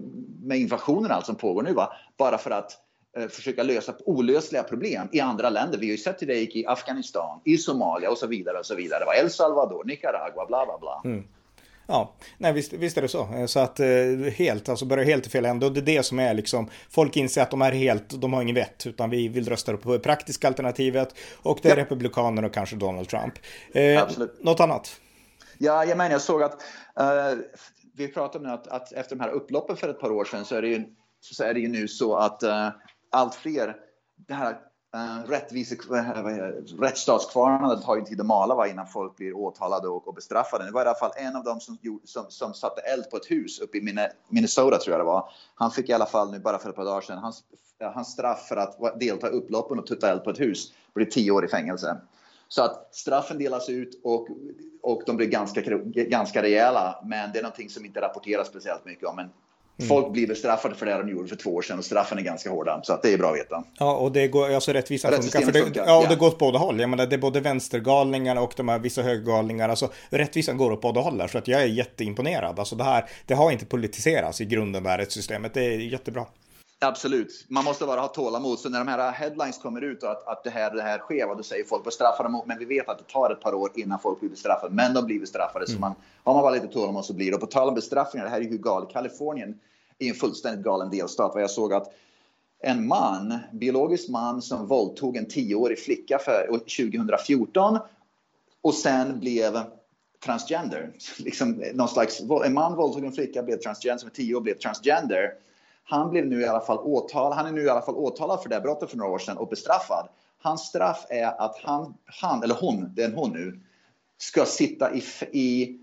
med 0.43 0.57
inflationen 0.57 1.11
allt 1.11 1.25
som 1.25 1.35
pågår 1.35 1.63
nu, 1.63 1.73
va? 1.73 1.93
bara 2.17 2.37
för 2.37 2.51
att 2.51 2.71
eh, 3.17 3.27
försöka 3.27 3.63
lösa 3.63 3.93
olösliga 4.05 4.63
problem 4.63 5.07
i 5.11 5.19
andra 5.19 5.49
länder. 5.49 5.77
Vi 5.77 5.85
har 5.85 5.91
ju 5.91 5.97
sett 5.97 6.21
hur 6.21 6.27
det 6.27 6.35
gick 6.35 6.55
i 6.55 6.65
Afghanistan, 6.65 7.41
i 7.45 7.57
Somalia 7.57 8.11
och 8.11 8.17
så 8.17 8.27
vidare. 8.27 8.59
och 8.59 8.65
så 8.65 8.75
vidare. 8.75 9.03
El 9.21 9.29
Salvador, 9.29 9.83
Nicaragua, 9.85 10.45
bla 10.45 10.65
bla 10.65 10.77
bla. 10.77 11.01
Mm. 11.05 11.23
Ja, 11.87 12.15
nej 12.37 12.53
visst, 12.53 12.73
visst 12.73 12.97
är 12.97 13.01
det 13.01 13.07
så. 13.07 13.33
Eh, 13.33 13.45
så 13.45 13.59
att 13.59 13.79
eh, 13.79 13.87
helt, 14.35 14.69
alltså 14.69 14.85
börjar 14.85 15.05
helt 15.05 15.27
i 15.27 15.29
fel 15.29 15.45
ände. 15.45 15.65
Och 15.65 15.71
det 15.71 15.79
är 15.79 15.97
det 15.97 16.03
som 16.03 16.19
är 16.19 16.33
liksom, 16.33 16.69
folk 16.89 17.17
inser 17.17 17.41
att 17.41 17.51
de 17.51 17.61
är 17.61 17.71
helt, 17.71 18.21
de 18.21 18.33
har 18.33 18.41
ingen 18.41 18.55
vett. 18.55 18.87
Utan 18.87 19.09
vi 19.09 19.27
vill 19.27 19.49
rösta 19.49 19.77
på 19.77 19.93
det 19.93 19.99
praktiska 19.99 20.47
alternativet. 20.47 21.15
Och 21.35 21.59
det 21.61 21.69
är 21.69 21.77
ja. 21.77 21.83
Republikanerna 21.83 22.47
och 22.47 22.53
kanske 22.53 22.75
Donald 22.75 23.09
Trump. 23.09 23.33
Eh, 23.71 24.01
Absolut. 24.01 24.43
Något 24.43 24.59
annat? 24.59 24.99
Ja, 25.57 25.85
jag 25.85 25.97
menar, 25.97 26.11
jag 26.11 26.21
såg 26.21 26.43
att 26.43 26.61
uh, 26.99 27.39
vi 27.95 28.07
pratade 28.07 28.47
om 28.47 28.53
att, 28.53 28.67
att 28.67 28.93
efter 28.93 29.15
de 29.15 29.23
här 29.23 29.29
upploppen 29.29 29.77
för 29.77 29.89
ett 29.89 29.99
par 29.99 30.11
år 30.11 30.25
sedan 30.25 30.45
så 30.45 30.55
är 30.55 30.61
det 30.61 30.67
ju, 30.67 30.83
så 31.19 31.43
är 31.43 31.53
det 31.53 31.59
ju 31.59 31.67
nu 31.67 31.87
så 31.87 32.15
att 32.15 32.43
uh, 32.43 32.69
allt 33.11 33.35
fler 33.35 33.75
det 34.27 34.33
här 34.33 34.57
Uh, 34.95 35.29
rättvise, 35.29 35.75
rättsstatskvarnarna 36.79 37.75
tar 37.75 37.95
ju 37.95 38.01
tid 38.01 38.19
att 38.19 38.25
mala 38.25 38.55
va, 38.55 38.67
innan 38.67 38.87
folk 38.87 39.15
blir 39.15 39.33
åtalade 39.33 39.87
och, 39.87 40.07
och 40.07 40.13
bestraffade. 40.13 40.65
Det 40.65 40.71
var 40.71 40.81
i 40.81 40.87
alla 40.87 40.95
fall 40.95 41.11
en 41.15 41.35
av 41.35 41.43
dem 41.43 41.59
som, 41.59 41.77
som, 42.03 42.25
som 42.29 42.53
satte 42.53 42.81
eld 42.81 43.09
på 43.09 43.17
ett 43.17 43.31
hus 43.31 43.59
uppe 43.59 43.77
i 43.77 44.09
Minnesota 44.29 44.77
tror 44.77 44.93
jag 44.93 44.99
det 44.99 45.05
var. 45.05 45.29
Han 45.55 45.71
fick 45.71 45.89
i 45.89 45.93
alla 45.93 46.05
fall 46.05 46.31
nu 46.31 46.39
bara 46.39 46.59
för 46.59 46.69
ett 46.69 46.75
par 46.75 46.85
dagar 46.85 47.01
sedan, 47.01 47.17
hans, 47.17 47.43
hans 47.79 48.11
straff 48.11 48.47
för 48.47 48.57
att 48.57 48.99
delta 48.99 49.27
i 49.27 49.31
upploppen 49.31 49.79
och 49.79 49.87
tutta 49.87 50.11
eld 50.11 50.23
på 50.23 50.29
ett 50.29 50.39
hus 50.39 50.73
blir 50.93 51.05
tio 51.05 51.31
år 51.31 51.45
i 51.45 51.47
fängelse. 51.47 51.97
Så 52.47 52.63
att 52.63 52.95
straffen 52.95 53.37
delas 53.37 53.69
ut 53.69 54.01
och, 54.03 54.27
och 54.81 55.01
de 55.05 55.17
blir 55.17 55.27
ganska, 55.27 55.61
ganska 55.85 56.41
rejäla. 56.41 57.03
Men 57.05 57.31
det 57.31 57.39
är 57.39 57.43
någonting 57.43 57.69
som 57.69 57.85
inte 57.85 58.01
rapporteras 58.01 58.47
speciellt 58.47 58.85
mycket 58.85 59.07
om. 59.07 59.15
Men 59.15 59.29
Mm. 59.79 59.89
Folk 59.89 60.13
blir 60.13 60.27
bestraffade 60.27 60.75
för 60.75 60.85
det 60.85 60.97
de 60.97 61.09
gjorde 61.09 61.27
för 61.27 61.35
två 61.35 61.55
år 61.55 61.61
sedan 61.61 61.79
och 61.79 61.85
straffen 61.85 62.17
är 62.17 62.21
ganska 62.21 62.49
hårda. 62.49 62.81
Så 62.83 62.93
att 62.93 63.01
det 63.01 63.13
är 63.13 63.17
bra 63.17 63.29
att 63.29 63.37
veta. 63.37 63.63
Ja, 63.79 63.95
och 63.95 64.11
det 64.11 64.27
går, 64.27 64.53
alltså 64.53 64.73
rättvisan 64.73 65.11
funkar. 65.11 65.41
För 65.41 65.51
det, 65.51 65.63
funkar. 65.63 65.85
Ja, 65.85 65.97
och 65.97 66.07
det 66.09 66.15
går 66.15 66.27
åt 66.27 66.37
båda 66.37 66.59
håll. 66.59 66.79
Jag 66.79 66.89
menar, 66.89 67.05
det 67.05 67.15
är 67.15 67.17
både 67.17 67.39
vänstergalningar 67.39 68.35
och 68.35 68.53
de 68.57 68.69
här 68.69 68.79
vissa 68.79 69.01
högergalningar. 69.01 69.69
Alltså 69.69 69.91
rättvisan 70.09 70.57
går 70.57 70.71
åt 70.71 70.81
båda 70.81 71.01
håll. 71.01 71.29
Så 71.29 71.37
att 71.37 71.47
jag 71.47 71.61
är 71.61 71.65
jätteimponerad. 71.65 72.59
Alltså 72.59 72.75
det 72.75 72.83
här, 72.83 73.05
det 73.25 73.33
har 73.33 73.51
inte 73.51 73.65
politiserats 73.65 74.41
i 74.41 74.45
grunden, 74.45 74.83
det 74.83 74.89
här 74.89 74.97
rättssystemet. 74.97 75.53
Det 75.53 75.65
är 75.65 75.77
jättebra. 75.77 76.25
Absolut. 76.79 77.45
Man 77.49 77.65
måste 77.65 77.85
bara 77.85 78.01
ha 78.01 78.07
tålamod. 78.07 78.59
Så 78.59 78.69
när 78.69 78.79
de 78.79 78.87
här 78.87 79.11
headlines 79.11 79.57
kommer 79.57 79.81
ut 79.81 80.03
och 80.03 80.11
att, 80.11 80.27
att 80.27 80.43
det, 80.43 80.49
här, 80.49 80.75
det 80.75 80.81
här 80.81 80.99
sker, 80.99 81.35
då 81.35 81.43
säger 81.43 81.63
folk 81.63 81.83
bestraffa 81.83 82.23
dem. 82.23 82.41
Men 82.45 82.59
vi 82.59 82.65
vet 82.65 82.89
att 82.89 82.97
det 82.97 83.13
tar 83.13 83.31
ett 83.31 83.41
par 83.41 83.53
år 83.53 83.71
innan 83.75 83.99
folk 83.99 84.19
blir 84.19 84.29
bestraffade. 84.29 84.75
Men 84.75 84.93
de 84.93 85.05
blir 85.05 85.19
bestraffade. 85.19 85.65
Mm. 85.65 85.75
Så 85.75 85.79
man, 85.79 85.95
har 86.23 86.33
man 86.33 86.43
bara 86.43 86.53
lite 86.53 86.67
tålamod 86.67 87.05
så 87.05 87.13
blir 87.13 87.29
det. 87.31 87.35
Och 87.35 87.41
på 87.41 87.47
tal 87.47 87.67
om 87.67 87.75
bestraffningar, 87.75 88.25
det 88.25 88.31
här 88.31 88.41
är 88.41 88.43
ju 88.43 88.57
galet. 88.57 88.89
Kalifornien 88.89 89.59
är 89.99 90.07
en 90.09 90.13
fullständigt 90.13 90.65
galen 90.65 90.89
delstat. 90.89 91.31
Jag 91.35 91.51
såg 91.51 91.73
att 91.73 91.93
en 92.59 92.87
man, 92.87 93.39
biologisk 93.51 94.09
man 94.09 94.41
som 94.41 94.67
våldtog 94.67 95.17
en 95.17 95.25
tioårig 95.25 95.79
flicka 95.79 96.19
för 96.19 96.47
2014 96.47 97.79
och 98.61 98.73
sen 98.73 99.19
blev 99.19 99.59
transgender. 100.25 100.91
Liksom 101.17 101.63
någon 101.73 101.87
slags, 101.87 102.21
en 102.45 102.53
man 102.53 102.75
våldtog 102.75 103.05
en 103.05 103.11
flicka, 103.11 103.43
blev 103.43 103.57
transgender, 103.57 103.99
som 103.99 104.09
är 104.09 104.13
tio 104.13 104.35
år 104.35 104.41
blev 104.41 104.57
transgender. 104.57 105.33
Han 105.89 106.09
blev 106.09 106.25
nu 106.25 106.41
i 106.41 106.45
alla 106.45 106.61
fall 106.61 106.77
åtalad, 106.77 107.33
han 107.33 107.45
är 107.45 107.51
nu 107.51 107.61
i 107.61 107.69
alla 107.69 107.81
fall 107.81 107.95
åtalad 107.95 108.41
för 108.41 108.49
det 108.49 108.55
här 108.55 108.61
brottet 108.61 108.89
för 108.89 108.97
några 108.97 109.11
år 109.11 109.19
sedan 109.19 109.37
och 109.37 109.47
bestraffad. 109.47 110.07
Hans 110.41 110.61
straff 110.61 111.05
är 111.09 111.41
att 111.41 111.57
han, 111.63 111.93
han 112.05 112.43
eller 112.43 112.55
hon, 112.55 112.91
det 112.95 113.03
är 113.03 113.07
en 113.07 113.15
hon 113.15 113.31
nu, 113.31 113.59
ska 114.17 114.45
sitta 114.45 114.93
i, 114.93 115.03
i 115.31 115.79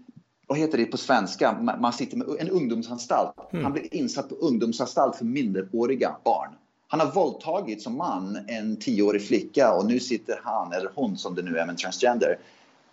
vad 0.46 0.58
heter 0.58 0.78
det 0.78 0.84
på 0.84 0.96
svenska? 0.96 1.52
Man 1.78 1.92
sitter 1.92 2.16
med 2.16 2.26
en 2.38 2.50
ungdomsanstalt. 2.50 3.34
Mm. 3.52 3.64
Han 3.64 3.72
blir 3.72 3.94
insatt 3.94 4.28
på 4.28 4.34
ungdomsanstalt 4.34 5.16
för 5.16 5.24
minderåriga 5.24 6.16
barn. 6.24 6.50
Han 6.88 7.00
har 7.00 7.12
våldtagit 7.12 7.82
som 7.82 7.96
man 7.96 8.38
en 8.48 8.76
tioårig 8.76 9.26
flicka 9.26 9.72
och 9.72 9.86
nu 9.86 10.00
sitter 10.00 10.40
han, 10.44 10.72
eller 10.72 10.90
hon 10.94 11.16
som 11.16 11.34
det 11.34 11.42
nu 11.42 11.58
är, 11.58 11.66
med 11.66 11.78
transgender. 11.78 12.38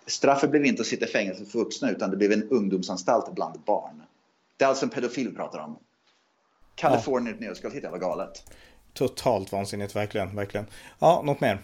Straffet 0.06 0.52
blev 0.52 0.66
inte 0.66 0.82
att 0.82 0.88
sitta 0.88 1.06
i 1.06 1.10
fängelse 1.10 1.46
för 1.46 1.60
vuxna 1.60 1.92
utan 1.92 2.12
det 2.12 2.18
blev 2.18 2.32
en 2.32 2.50
ungdomsanstalt 2.50 3.36
bland 3.36 3.60
barn. 3.66 4.04
Det 4.58 4.64
är 4.64 4.70
alltså 4.70 4.86
en 4.86 4.90
pedofil 4.90 5.30
vi 5.30 5.36
pratar 5.36 5.60
om. 5.60 5.76
Kalifornien 6.82 7.28
i 7.28 7.32
ett 7.32 7.42
nötskal, 7.42 7.72
helt 7.72 7.84
jävla 7.84 8.00
galet. 8.00 8.44
Totalt 8.94 9.52
vansinnigt, 9.52 9.96
verkligen, 9.96 10.36
verkligen. 10.36 10.66
Ja, 11.00 11.22
något 11.26 11.42
mer? 11.42 11.62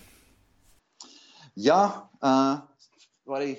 Ja, 1.53 2.10
uh, 2.23 2.56
var 3.25 3.39
det 3.39 3.56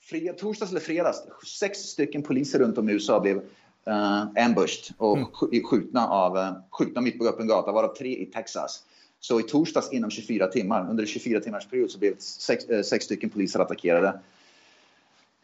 fred, 0.00 0.38
torsdags 0.38 0.70
eller 0.70 0.80
fredags, 0.80 1.22
sex 1.58 1.78
stycken 1.78 2.22
poliser 2.22 2.58
runt 2.58 2.78
om 2.78 2.88
i 2.88 2.92
USA 2.92 3.20
blev 3.20 3.36
uh, 3.36 4.44
ambushed 4.44 4.94
och 4.98 5.16
mm. 5.16 5.62
skjutna, 5.64 6.08
av, 6.08 6.36
uh, 6.36 6.52
skjutna 6.70 7.00
mitt 7.00 7.18
på 7.18 7.28
öppen 7.28 7.46
gata, 7.46 7.72
varav 7.72 7.94
tre 7.94 8.22
i 8.22 8.26
Texas. 8.26 8.84
Så 9.20 9.40
i 9.40 9.42
torsdags 9.42 9.92
inom 9.92 10.10
24 10.10 10.46
timmar, 10.46 10.90
under 10.90 11.06
24 11.06 11.40
timmars 11.40 11.66
period 11.66 11.90
så 11.90 11.98
blev 11.98 12.18
sex, 12.18 12.70
uh, 12.70 12.82
sex 12.82 13.04
stycken 13.04 13.30
poliser 13.30 13.60
attackerade. 13.60 14.20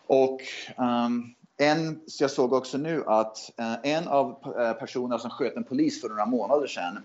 Och 0.07 0.41
um, 0.77 1.35
en, 1.57 2.01
så 2.07 2.25
jag 2.25 2.31
såg 2.31 2.53
också 2.53 2.79
nu 2.79 3.05
att 3.07 3.51
uh, 3.61 3.77
en 3.83 4.09
av 4.09 4.33
personerna 4.79 5.19
som 5.19 5.31
sköt 5.31 5.57
en 5.57 5.65
polis 5.65 6.01
för 6.01 6.09
några 6.09 6.27
månader 6.27 6.67
sedan 6.67 6.99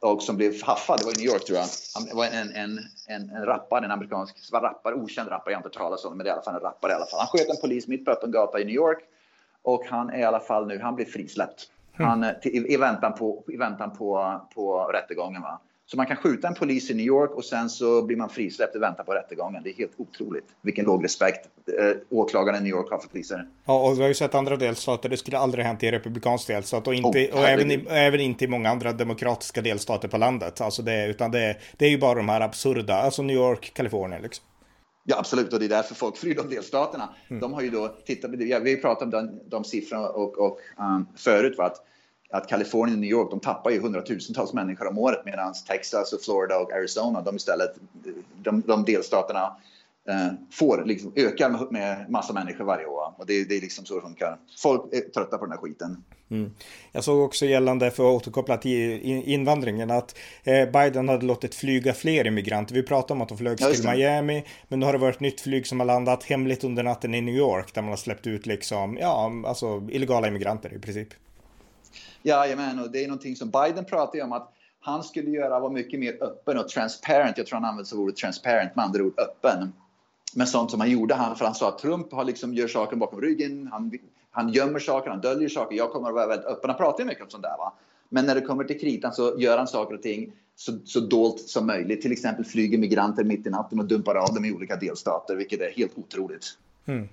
och 0.00 0.22
som 0.22 0.36
blev 0.36 0.62
haffad, 0.62 0.98
det 0.98 1.04
var 1.04 1.12
i 1.12 1.16
New 1.16 1.32
York 1.32 1.44
tror 1.44 1.58
jag. 1.58 1.66
Han 1.94 2.16
var 2.16 2.26
en, 2.26 2.52
en, 2.52 2.78
en, 3.06 3.30
en 3.30 3.46
rappare, 3.46 3.84
en 3.84 3.90
amerikansk 3.90 4.52
rappare, 4.52 4.94
okänd 4.94 5.30
rappare, 5.30 5.52
jag 5.52 5.58
har 5.58 5.66
inte 5.66 5.78
talat 5.78 6.04
om 6.04 6.16
men 6.16 6.24
det 6.24 6.30
är 6.30 6.32
i 6.32 6.32
alla 6.32 6.42
fall 6.42 6.54
en 6.54 6.60
rappare 6.60 6.92
i 6.92 6.94
alla 6.94 7.06
fall. 7.06 7.20
Han 7.20 7.28
sköt 7.28 7.48
en 7.48 7.60
polis 7.60 7.88
mitt 7.88 8.04
på 8.04 8.10
öppen 8.10 8.30
gata 8.30 8.60
i 8.60 8.64
New 8.64 8.74
York 8.74 8.98
och 9.62 9.84
han 9.86 10.10
är 10.10 10.18
i 10.18 10.24
alla 10.24 10.40
fall 10.40 10.66
nu, 10.66 10.78
han 10.78 10.94
blir 10.94 11.06
frisläppt. 11.06 11.70
Mm. 11.98 12.08
Han, 12.08 12.34
till, 12.42 12.52
i, 12.66 12.72
i, 12.74 12.76
väntan 12.76 13.14
på, 13.14 13.44
i 13.48 13.56
väntan 13.56 13.96
på, 13.96 14.40
på 14.54 14.84
rättegången. 14.84 15.42
Va? 15.42 15.60
Så 15.90 15.96
man 15.96 16.06
kan 16.06 16.16
skjuta 16.16 16.48
en 16.48 16.54
polis 16.54 16.90
i 16.90 16.94
New 16.94 17.06
York 17.06 17.30
och 17.30 17.44
sen 17.44 17.70
så 17.70 18.02
blir 18.02 18.16
man 18.16 18.28
frisläppt 18.28 18.76
och 18.76 18.82
väntar 18.82 19.04
på 19.04 19.12
rättegången. 19.12 19.62
Det 19.62 19.70
är 19.70 19.74
helt 19.74 19.92
otroligt 19.96 20.44
vilken 20.62 20.84
låg 20.84 21.04
respekt 21.04 21.48
eh, 21.78 21.96
åklagaren 22.10 22.58
i 22.58 22.60
New 22.60 22.70
York 22.70 22.90
har 22.90 22.98
för 22.98 23.08
poliser. 23.08 23.48
Ja, 23.64 23.88
och 23.88 23.98
vi 23.98 24.00
har 24.00 24.08
ju 24.08 24.14
sett 24.14 24.34
andra 24.34 24.56
delstater. 24.56 25.08
Det 25.08 25.16
skulle 25.16 25.38
aldrig 25.38 25.64
hänt 25.64 25.82
i 25.82 25.86
en 25.86 25.92
republikansk 25.92 26.46
delstat 26.46 26.86
och, 26.86 26.94
inte, 26.94 27.28
oh, 27.32 27.38
och 27.38 27.48
även, 27.48 27.70
i, 27.70 27.86
även 27.88 28.20
inte 28.20 28.44
i 28.44 28.48
många 28.48 28.70
andra 28.70 28.92
demokratiska 28.92 29.62
delstater 29.62 30.08
på 30.08 30.18
landet. 30.18 30.60
Alltså 30.60 30.82
det, 30.82 31.06
utan 31.06 31.30
det, 31.30 31.56
det 31.76 31.86
är 31.86 31.90
ju 31.90 31.98
bara 31.98 32.14
de 32.14 32.28
här 32.28 32.40
absurda, 32.40 32.94
alltså 32.94 33.22
New 33.22 33.36
York, 33.36 33.72
Kalifornien 33.74 34.22
liksom. 34.22 34.44
Ja, 35.04 35.18
absolut. 35.18 35.52
Och 35.52 35.58
det 35.58 35.64
är 35.64 35.68
därför 35.68 35.94
folk 35.94 36.16
flyr 36.16 36.34
de 36.34 36.48
delstaterna. 36.48 37.08
Mm. 37.28 37.40
De 37.40 37.52
har 37.52 37.62
ju 37.62 37.70
då 37.70 37.88
tittat, 38.06 38.30
vi 38.30 38.52
har 38.52 38.80
pratat 38.80 39.02
om 39.02 39.10
de, 39.10 39.40
de 39.46 39.64
siffrorna 39.64 40.08
och, 40.08 40.38
och 40.38 40.58
um, 40.78 41.08
förut, 41.16 41.58
va, 41.58 41.64
att 41.64 41.84
att 42.30 42.48
Kalifornien 42.48 42.96
och 42.96 43.00
New 43.00 43.10
York, 43.10 43.30
de 43.30 43.40
tappar 43.40 43.70
ju 43.70 43.80
hundratusentals 43.80 44.52
människor 44.52 44.88
om 44.88 44.98
året 44.98 45.22
medan 45.24 45.54
Texas 45.68 46.12
och 46.12 46.20
Florida 46.22 46.58
och 46.58 46.72
Arizona, 46.72 47.22
de 47.22 47.36
istället, 47.36 47.74
de, 48.42 48.62
de 48.66 48.84
delstaterna 48.84 49.56
eh, 50.08 50.32
får 50.50 50.84
liksom 50.84 51.12
öka 51.16 51.66
med 51.70 52.10
massa 52.10 52.32
människor 52.32 52.64
varje 52.64 52.86
år. 52.86 53.14
Och 53.16 53.26
det, 53.26 53.44
det 53.44 53.56
är 53.56 53.60
liksom 53.60 53.84
så 53.84 53.94
det 53.94 54.00
funkar. 54.00 54.38
Folk 54.58 54.94
är 54.94 55.00
trötta 55.00 55.38
på 55.38 55.44
den 55.44 55.52
här 55.52 55.58
skiten. 55.58 56.04
Mm. 56.30 56.50
Jag 56.92 57.04
såg 57.04 57.20
också 57.20 57.46
gällande, 57.46 57.90
för 57.90 58.08
att 58.08 58.22
återkoppla 58.22 58.56
till 58.56 59.02
invandringen, 59.04 59.90
att 59.90 60.18
eh, 60.44 60.70
Biden 60.70 61.08
hade 61.08 61.26
låtit 61.26 61.54
flyga 61.54 61.94
fler 61.94 62.26
immigranter. 62.26 62.74
Vi 62.74 62.82
pratade 62.82 63.12
om 63.12 63.20
att 63.22 63.28
de 63.28 63.38
flög 63.38 63.58
ja, 63.60 63.70
till 63.70 63.88
Miami, 63.88 64.44
men 64.68 64.80
nu 64.80 64.86
har 64.86 64.92
det 64.92 64.98
varit 64.98 65.20
nytt 65.20 65.40
flyg 65.40 65.66
som 65.66 65.80
har 65.80 65.86
landat 65.86 66.24
hemligt 66.24 66.64
under 66.64 66.82
natten 66.82 67.14
i 67.14 67.20
New 67.20 67.34
York, 67.34 67.74
där 67.74 67.82
man 67.82 67.88
har 67.88 67.96
släppt 67.96 68.26
ut 68.26 68.46
liksom, 68.46 68.98
ja, 69.00 69.32
alltså 69.46 69.88
illegala 69.90 70.28
immigranter 70.28 70.74
i 70.74 70.78
princip. 70.78 71.08
Jajamän, 72.22 72.78
och 72.78 72.90
det 72.90 73.04
är 73.04 73.08
någonting 73.08 73.36
som 73.36 73.50
Biden 73.50 73.84
pratar 73.84 74.22
om 74.22 74.32
att 74.32 74.52
han 74.80 75.04
skulle 75.04 75.30
göra 75.30 75.60
var 75.60 75.70
mycket 75.70 76.00
mer 76.00 76.22
öppen 76.22 76.58
och 76.58 76.68
transparent. 76.68 77.38
Jag 77.38 77.46
tror 77.46 77.60
han 77.60 77.70
använde 77.70 77.96
ordet 77.96 78.16
transparent, 78.16 78.76
med 78.76 78.84
andra 78.84 79.02
ord 79.02 79.20
öppen. 79.20 79.72
Men 80.34 80.46
sånt 80.46 80.70
som 80.70 80.80
han 80.80 80.90
gjorde, 80.90 81.14
han, 81.14 81.36
för 81.36 81.44
han 81.44 81.54
sa 81.54 81.68
att 81.68 81.78
Trump 81.78 82.12
har 82.12 82.24
liksom, 82.24 82.54
gör 82.54 82.68
saker 82.68 82.96
bakom 82.96 83.20
ryggen, 83.20 83.68
han, 83.72 83.92
han 84.30 84.48
gömmer 84.48 84.78
saker, 84.78 85.10
han 85.10 85.20
döljer 85.20 85.48
saker. 85.48 85.76
Jag 85.76 85.92
kommer 85.92 86.08
att 86.08 86.14
vara 86.14 86.26
väldigt 86.26 86.46
öppen, 86.46 86.70
han 86.70 86.78
pratar 86.78 87.04
mycket 87.04 87.24
om 87.24 87.30
sånt 87.30 87.42
där. 87.42 87.56
Va? 87.58 87.72
Men 88.08 88.26
när 88.26 88.34
det 88.34 88.40
kommer 88.40 88.64
till 88.64 88.80
kritan 88.80 89.12
så 89.12 89.34
gör 89.38 89.58
han 89.58 89.66
saker 89.66 89.94
och 89.94 90.02
ting 90.02 90.32
så, 90.56 90.78
så 90.84 91.00
dolt 91.00 91.40
som 91.40 91.66
möjligt. 91.66 92.02
Till 92.02 92.12
exempel 92.12 92.44
flyger 92.44 92.78
migranter 92.78 93.24
mitt 93.24 93.46
i 93.46 93.50
natten 93.50 93.78
och 93.80 93.84
dumpar 93.84 94.14
av 94.14 94.34
dem 94.34 94.44
i 94.44 94.52
olika 94.52 94.76
delstater, 94.76 95.36
vilket 95.36 95.60
är 95.60 95.70
helt 95.70 95.98
otroligt. 95.98 96.58
Mm. 96.86 97.08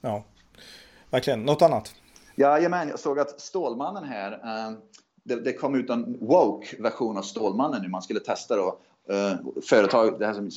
Ja, 0.00 0.24
verkligen. 1.10 1.42
Något 1.42 1.62
annat? 1.62 1.94
Jajamän, 2.34 2.88
jag 2.88 2.98
såg 2.98 3.18
att 3.18 3.40
Stålmannen 3.40 4.04
här, 4.04 4.32
eh, 4.32 4.72
det, 5.24 5.34
det, 5.34 5.52
kom 5.52 5.74
ut 5.74 5.90
en 5.90 6.18
woke-version 6.20 7.16
av 7.16 7.22
Stålmannen 7.22 7.82
nu. 7.82 7.88
Man 7.88 8.02
skulle 8.02 8.20
testa 8.20 8.56
då 8.56 8.78
Uh, 9.10 9.34
företag, 9.68 10.18
det 10.18 10.26
här 10.26 10.34
som, 10.34 10.50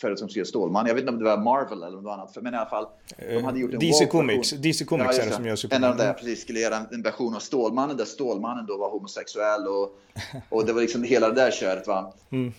företag 0.00 0.18
som 0.18 0.28
skulle 0.28 0.44
Stålman. 0.44 0.86
Jag 0.86 0.94
vet 0.94 1.02
inte 1.02 1.12
om 1.12 1.18
det 1.18 1.24
var 1.24 1.36
Marvel 1.36 1.82
eller 1.82 2.00
något 2.00 2.12
annat. 2.12 2.36
Men 2.40 2.54
i 2.54 2.56
alla 2.56 2.70
fall. 2.70 2.86
De 3.18 3.44
hade 3.44 3.58
gjort 3.58 3.72
en 3.72 3.78
DC 3.78 4.06
Comics. 4.06 4.50
DC 4.50 4.84
Comics 4.84 5.16
ja, 5.18 5.22
är 5.22 5.26
det 5.26 5.34
som 5.34 5.46
gör 5.46 5.56
Superman. 5.56 5.84
En 5.84 5.90
av 5.90 5.96
de 5.96 6.14
precis 6.14 6.42
skulle 6.42 6.60
göra 6.60 6.76
en 6.92 7.02
version 7.02 7.34
av 7.34 7.38
Stålmannen 7.38 7.96
där 7.96 8.04
Stålmannen 8.04 8.66
då 8.66 8.78
var 8.78 8.90
homosexuell 8.90 9.68
och, 9.68 9.98
och 10.48 10.66
det 10.66 10.72
var 10.72 10.80
liksom 10.80 11.02
hela 11.02 11.28
det 11.28 11.34
där 11.34 11.50
köret 11.50 11.86
va. 11.86 12.14
Mm. 12.30 12.52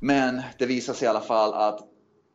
Men 0.00 0.42
det 0.58 0.66
visade 0.66 0.98
sig 0.98 1.06
i 1.06 1.08
alla 1.08 1.20
fall 1.20 1.54
att 1.54 1.80
Eh, 1.80 1.89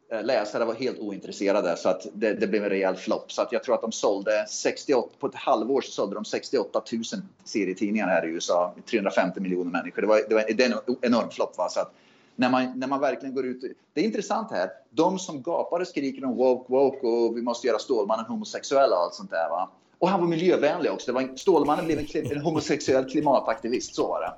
Eh, 0.09 0.23
läsare 0.23 0.65
var 0.65 0.73
helt 0.73 0.99
ointresserade 0.99 1.77
så 1.77 1.89
att 1.89 2.07
det, 2.13 2.33
det 2.33 2.47
blev 2.47 2.63
en 2.63 2.69
rejäl 2.69 2.95
flopp. 2.95 3.31
Så 3.31 3.41
att 3.41 3.51
jag 3.51 3.63
tror 3.63 3.75
att 3.75 3.81
de 3.81 3.91
sålde 3.91 4.45
68, 4.49 5.09
på 5.19 5.27
ett 5.27 5.35
halvår 5.35 5.81
så 5.81 5.91
sålde 5.91 6.15
de 6.15 6.25
68 6.25 6.81
000 6.91 7.03
serietidningar 7.43 8.07
här 8.07 8.25
i 8.25 8.29
USA. 8.29 8.73
350 8.89 9.39
miljoner 9.39 9.71
människor. 9.71 10.01
Det 10.01 10.07
var, 10.07 10.21
det 10.29 10.35
var, 10.35 10.43
det 10.55 10.63
är 10.63 10.71
en 10.71 10.95
enorm 11.01 11.29
flopp. 11.29 11.57
Va? 11.57 11.69
Så 11.69 11.79
att 11.79 11.93
när 12.35 12.49
man, 12.49 12.79
när 12.79 12.87
man 12.87 12.99
verkligen 12.99 13.35
går 13.35 13.45
ut. 13.45 13.77
Det 13.93 14.01
är 14.01 14.05
intressant 14.05 14.51
här. 14.51 14.69
De 14.89 15.19
som 15.19 15.41
gapar 15.41 15.79
och 15.79 15.87
skriker 15.87 16.25
om 16.25 16.35
woke, 16.35 16.73
woke 16.73 17.07
och 17.07 17.37
vi 17.37 17.41
måste 17.41 17.67
göra 17.67 17.79
Stålmannen 17.79 18.25
homosexuell 18.25 18.91
och 18.91 18.97
allt 18.97 19.13
sånt 19.13 19.31
där. 19.31 19.49
Va? 19.49 19.69
Och 19.99 20.09
han 20.09 20.19
var 20.19 20.27
miljövänlig 20.27 20.91
också. 20.91 21.05
Det 21.05 21.11
var 21.11 21.21
en, 21.21 21.37
Stålmannen 21.37 21.85
blev 21.85 21.99
en, 21.99 22.31
en 22.31 22.41
homosexuell 22.41 23.09
klimataktivist, 23.09 23.95
så 23.95 24.07
var 24.07 24.21
det. 24.21 24.33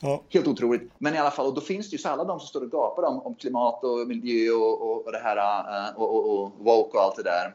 Ja. 0.00 0.22
Helt 0.28 0.46
otroligt. 0.46 0.90
Men 0.98 1.14
i 1.14 1.18
alla 1.18 1.30
fall, 1.30 1.46
och 1.46 1.54
då 1.54 1.60
finns 1.60 1.90
det 1.90 1.94
ju 1.94 1.98
så 1.98 2.08
alla 2.08 2.24
de 2.24 2.40
som 2.40 2.48
står 2.48 2.60
och 2.60 2.70
gapar 2.70 3.02
om, 3.02 3.18
om 3.18 3.34
klimat 3.34 3.84
och 3.84 4.08
miljö 4.08 4.52
och, 4.52 4.82
och, 4.82 5.06
och 5.06 5.12
det 5.12 5.18
här 5.18 5.36
uh, 5.36 5.96
och, 5.96 6.14
och, 6.14 6.42
och 6.42 6.52
woke 6.58 6.98
och 6.98 7.04
allt 7.04 7.16
det 7.16 7.22
där. 7.22 7.54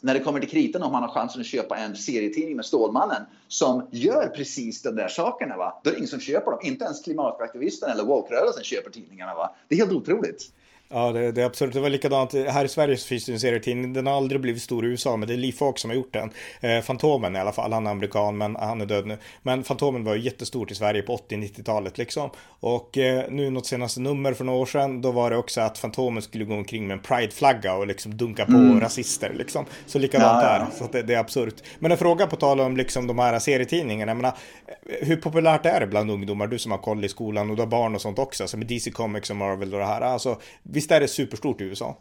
När 0.00 0.14
det 0.14 0.20
kommer 0.20 0.40
till 0.40 0.48
kritan 0.48 0.82
om 0.82 0.92
man 0.92 1.02
har 1.02 1.10
chansen 1.10 1.40
att 1.40 1.46
köpa 1.46 1.76
en 1.76 1.96
serietidning 1.96 2.56
med 2.56 2.64
Stålmannen 2.64 3.22
som 3.48 3.88
gör 3.90 4.26
precis 4.36 4.82
de 4.82 4.96
där 4.96 5.08
sakerna, 5.08 5.56
va? 5.56 5.80
då 5.84 5.90
är 5.90 5.92
det 5.92 5.98
ingen 5.98 6.08
som 6.08 6.20
köper 6.20 6.50
dem. 6.50 6.60
Inte 6.62 6.84
ens 6.84 7.02
klimataktivisten 7.02 7.90
eller 7.90 8.04
woke-rörelsen 8.04 8.64
köper 8.64 8.90
tidningarna. 8.90 9.34
Va? 9.34 9.54
Det 9.68 9.74
är 9.74 9.78
helt 9.78 9.92
otroligt. 9.92 10.50
Ja, 10.94 11.12
det, 11.12 11.32
det, 11.32 11.42
är 11.42 11.46
absolut. 11.46 11.74
Det 11.74 11.80
var 11.80 11.90
likadant. 11.90 12.32
Här 12.32 12.64
i 12.64 12.68
Sverige 12.68 12.96
så 12.96 13.06
finns 13.06 13.26
det 13.26 13.32
en 13.32 13.40
serietidning. 13.40 13.92
Den 13.92 14.06
har 14.06 14.16
aldrig 14.16 14.40
blivit 14.40 14.62
stor 14.62 14.84
i 14.84 14.88
USA, 14.88 15.16
men 15.16 15.28
det 15.28 15.34
är 15.34 15.38
Lee 15.38 15.52
Falk 15.52 15.78
som 15.78 15.90
har 15.90 15.94
gjort 15.94 16.12
den. 16.12 16.30
Eh, 16.60 16.80
Fantomen 16.80 17.36
i 17.36 17.38
alla 17.38 17.52
fall. 17.52 17.72
Han 17.72 17.86
är 17.86 17.90
amerikan, 17.90 18.38
men 18.38 18.56
han 18.56 18.80
är 18.80 18.86
död 18.86 19.06
nu. 19.06 19.18
Men 19.42 19.64
Fantomen 19.64 20.04
var 20.04 20.14
ju 20.14 20.20
jättestort 20.20 20.70
i 20.70 20.74
Sverige 20.74 21.02
på 21.02 21.16
80-90-talet 21.16 21.98
liksom. 21.98 22.30
Och 22.60 22.98
eh, 22.98 23.24
nu 23.30 23.50
något 23.50 23.66
senaste 23.66 24.00
nummer 24.00 24.32
för 24.32 24.44
några 24.44 24.58
år 24.58 24.66
sedan, 24.66 25.02
då 25.02 25.12
var 25.12 25.30
det 25.30 25.36
också 25.36 25.60
att 25.60 25.78
Fantomen 25.78 26.22
skulle 26.22 26.44
gå 26.44 26.54
omkring 26.54 26.86
med 26.86 26.94
en 26.94 27.02
prideflagga 27.02 27.74
och 27.74 27.86
liksom 27.86 28.16
dunka 28.16 28.46
på 28.46 28.52
mm. 28.52 28.80
rasister 28.80 29.34
liksom. 29.34 29.64
Så 29.86 29.98
likadant 29.98 30.42
ja, 30.42 30.52
ja. 30.52 30.58
där. 30.58 30.66
Så 30.78 30.92
det, 30.92 31.02
det, 31.02 31.14
är 31.14 31.18
absurt. 31.18 31.54
Men 31.78 31.92
en 31.92 31.98
fråga 31.98 32.26
på 32.26 32.36
tal 32.36 32.60
om 32.60 32.76
liksom 32.76 33.06
de 33.06 33.18
här 33.18 33.38
serietidningarna. 33.38 34.10
Jag 34.10 34.16
menar, 34.16 34.34
hur 35.00 35.16
populärt 35.16 35.66
är 35.66 35.80
det 35.80 35.86
bland 35.86 36.10
ungdomar? 36.10 36.46
Du 36.46 36.58
som 36.58 36.72
har 36.72 36.78
koll 36.78 37.04
i 37.04 37.08
skolan 37.08 37.50
och 37.50 37.56
du 37.56 37.62
har 37.62 37.66
barn 37.66 37.94
och 37.94 38.00
sånt 38.00 38.18
också. 38.18 38.46
Som 38.46 38.60
med 38.60 38.68
DC 38.68 38.90
Comics 38.90 39.30
och 39.30 39.36
Marvel 39.36 39.74
och 39.74 39.80
det 39.80 39.86
här. 39.86 40.00
Alltså, 40.00 40.38
visst 40.84 40.90
är 40.90 41.00
det 41.00 41.08
superstort 41.08 41.60
i 41.60 41.64
USA? 41.64 41.96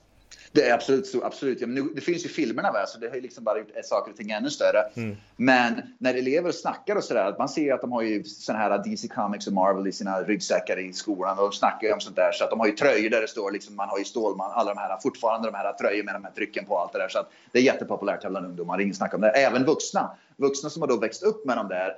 Det 0.51 0.69
är 0.69 0.73
absolut 0.73 1.07
stort, 1.07 1.23
absolut. 1.23 1.61
Ja, 1.61 1.67
men 1.67 1.75
nu, 1.75 1.91
det 1.95 2.01
finns 2.01 2.25
ju 2.25 2.29
filmerna 2.29 2.71
va? 2.71 2.85
så 2.87 2.99
det 2.99 3.09
har 3.09 3.15
ju 3.15 3.21
liksom 3.21 3.43
bara 3.43 3.59
gjort 3.59 3.69
saker 3.83 4.11
och 4.11 4.17
ting 4.17 4.31
ännu 4.31 4.49
större. 4.49 4.81
Mm. 4.95 5.17
Men 5.35 5.81
när 5.97 6.13
elever 6.13 6.51
snackar 6.51 6.95
och 6.95 7.03
sådär, 7.03 7.35
man 7.37 7.49
ser 7.49 7.61
ju 7.61 7.71
att 7.71 7.81
de 7.81 7.91
har 7.91 8.01
ju 8.01 8.23
sådana 8.23 8.63
här 8.63 8.83
DC 8.85 9.07
Comics 9.07 9.47
och 9.47 9.53
Marvel 9.53 9.87
i 9.87 9.91
sina 9.91 10.21
ryggsäckar 10.21 10.79
i 10.79 10.93
skolan 10.93 11.37
och 11.37 11.43
de 11.43 11.51
snackar 11.51 11.87
ju 11.87 11.93
om 11.93 11.99
sånt 11.99 12.15
där. 12.15 12.31
Så 12.31 12.43
att 12.43 12.49
de 12.49 12.59
har 12.59 12.67
ju 12.67 12.73
tröjor 12.73 13.09
där 13.09 13.21
det 13.21 13.27
står 13.27 13.51
liksom, 13.51 13.75
man 13.75 13.89
har 13.89 13.97
ju 13.97 14.05
Stålman, 14.05 14.51
alla 14.51 14.73
de 14.73 14.79
här, 14.79 14.97
fortfarande 15.03 15.47
de 15.47 15.57
här 15.57 15.73
tröjor 15.73 16.03
med 16.03 16.15
de 16.15 16.23
här 16.23 16.31
trycken 16.31 16.65
på 16.65 16.79
allt 16.79 16.93
det 16.93 16.99
där. 16.99 17.09
Så 17.09 17.19
att 17.19 17.31
det 17.51 17.59
är 17.59 17.63
jättepopulärt 17.63 18.29
bland 18.29 18.45
ungdomar, 18.45 18.81
ingen 18.81 18.95
snack 18.95 19.13
om 19.13 19.21
det. 19.21 19.29
Även 19.29 19.65
vuxna. 19.65 20.17
Vuxna 20.37 20.69
som 20.69 20.81
har 20.81 20.89
då 20.89 20.97
växt 20.97 21.23
upp 21.23 21.45
med 21.45 21.57
de 21.57 21.67
där, 21.67 21.93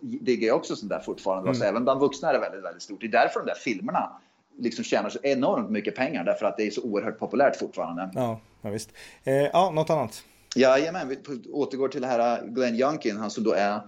diggar 0.00 0.46
ju 0.46 0.52
också 0.52 0.76
sånt 0.76 0.90
där 0.90 1.00
fortfarande. 1.00 1.48
Mm. 1.48 1.54
Så 1.60 1.64
även 1.64 1.84
bland 1.84 2.00
vuxna 2.00 2.28
är 2.28 2.32
det 2.32 2.40
väldigt, 2.40 2.64
väldigt 2.64 2.82
stort. 2.82 3.00
Det 3.00 3.06
är 3.06 3.10
därför 3.10 3.40
de 3.40 3.46
där 3.46 3.54
filmerna 3.54 4.10
liksom 4.58 4.84
tjänar 4.84 5.10
så 5.10 5.18
enormt 5.22 5.70
mycket 5.70 5.96
pengar 5.96 6.24
därför 6.24 6.46
att 6.46 6.56
det 6.56 6.66
är 6.66 6.70
så 6.70 6.82
oerhört 6.82 7.18
populärt 7.18 7.56
fortfarande. 7.56 8.10
Ja, 8.14 8.40
ja 8.62 8.70
visst. 8.70 8.90
Eh, 9.24 9.34
ja, 9.34 9.70
något 9.70 9.90
annat? 9.90 10.24
Jajamän, 10.54 11.08
vi 11.08 11.18
återgår 11.52 11.88
till 11.88 12.00
det 12.00 12.06
här 12.06 12.46
Glenn 12.46 12.74
Youngkin, 12.74 13.16
han 13.16 13.30
som 13.30 13.44
då 13.44 13.52
är 13.52 13.80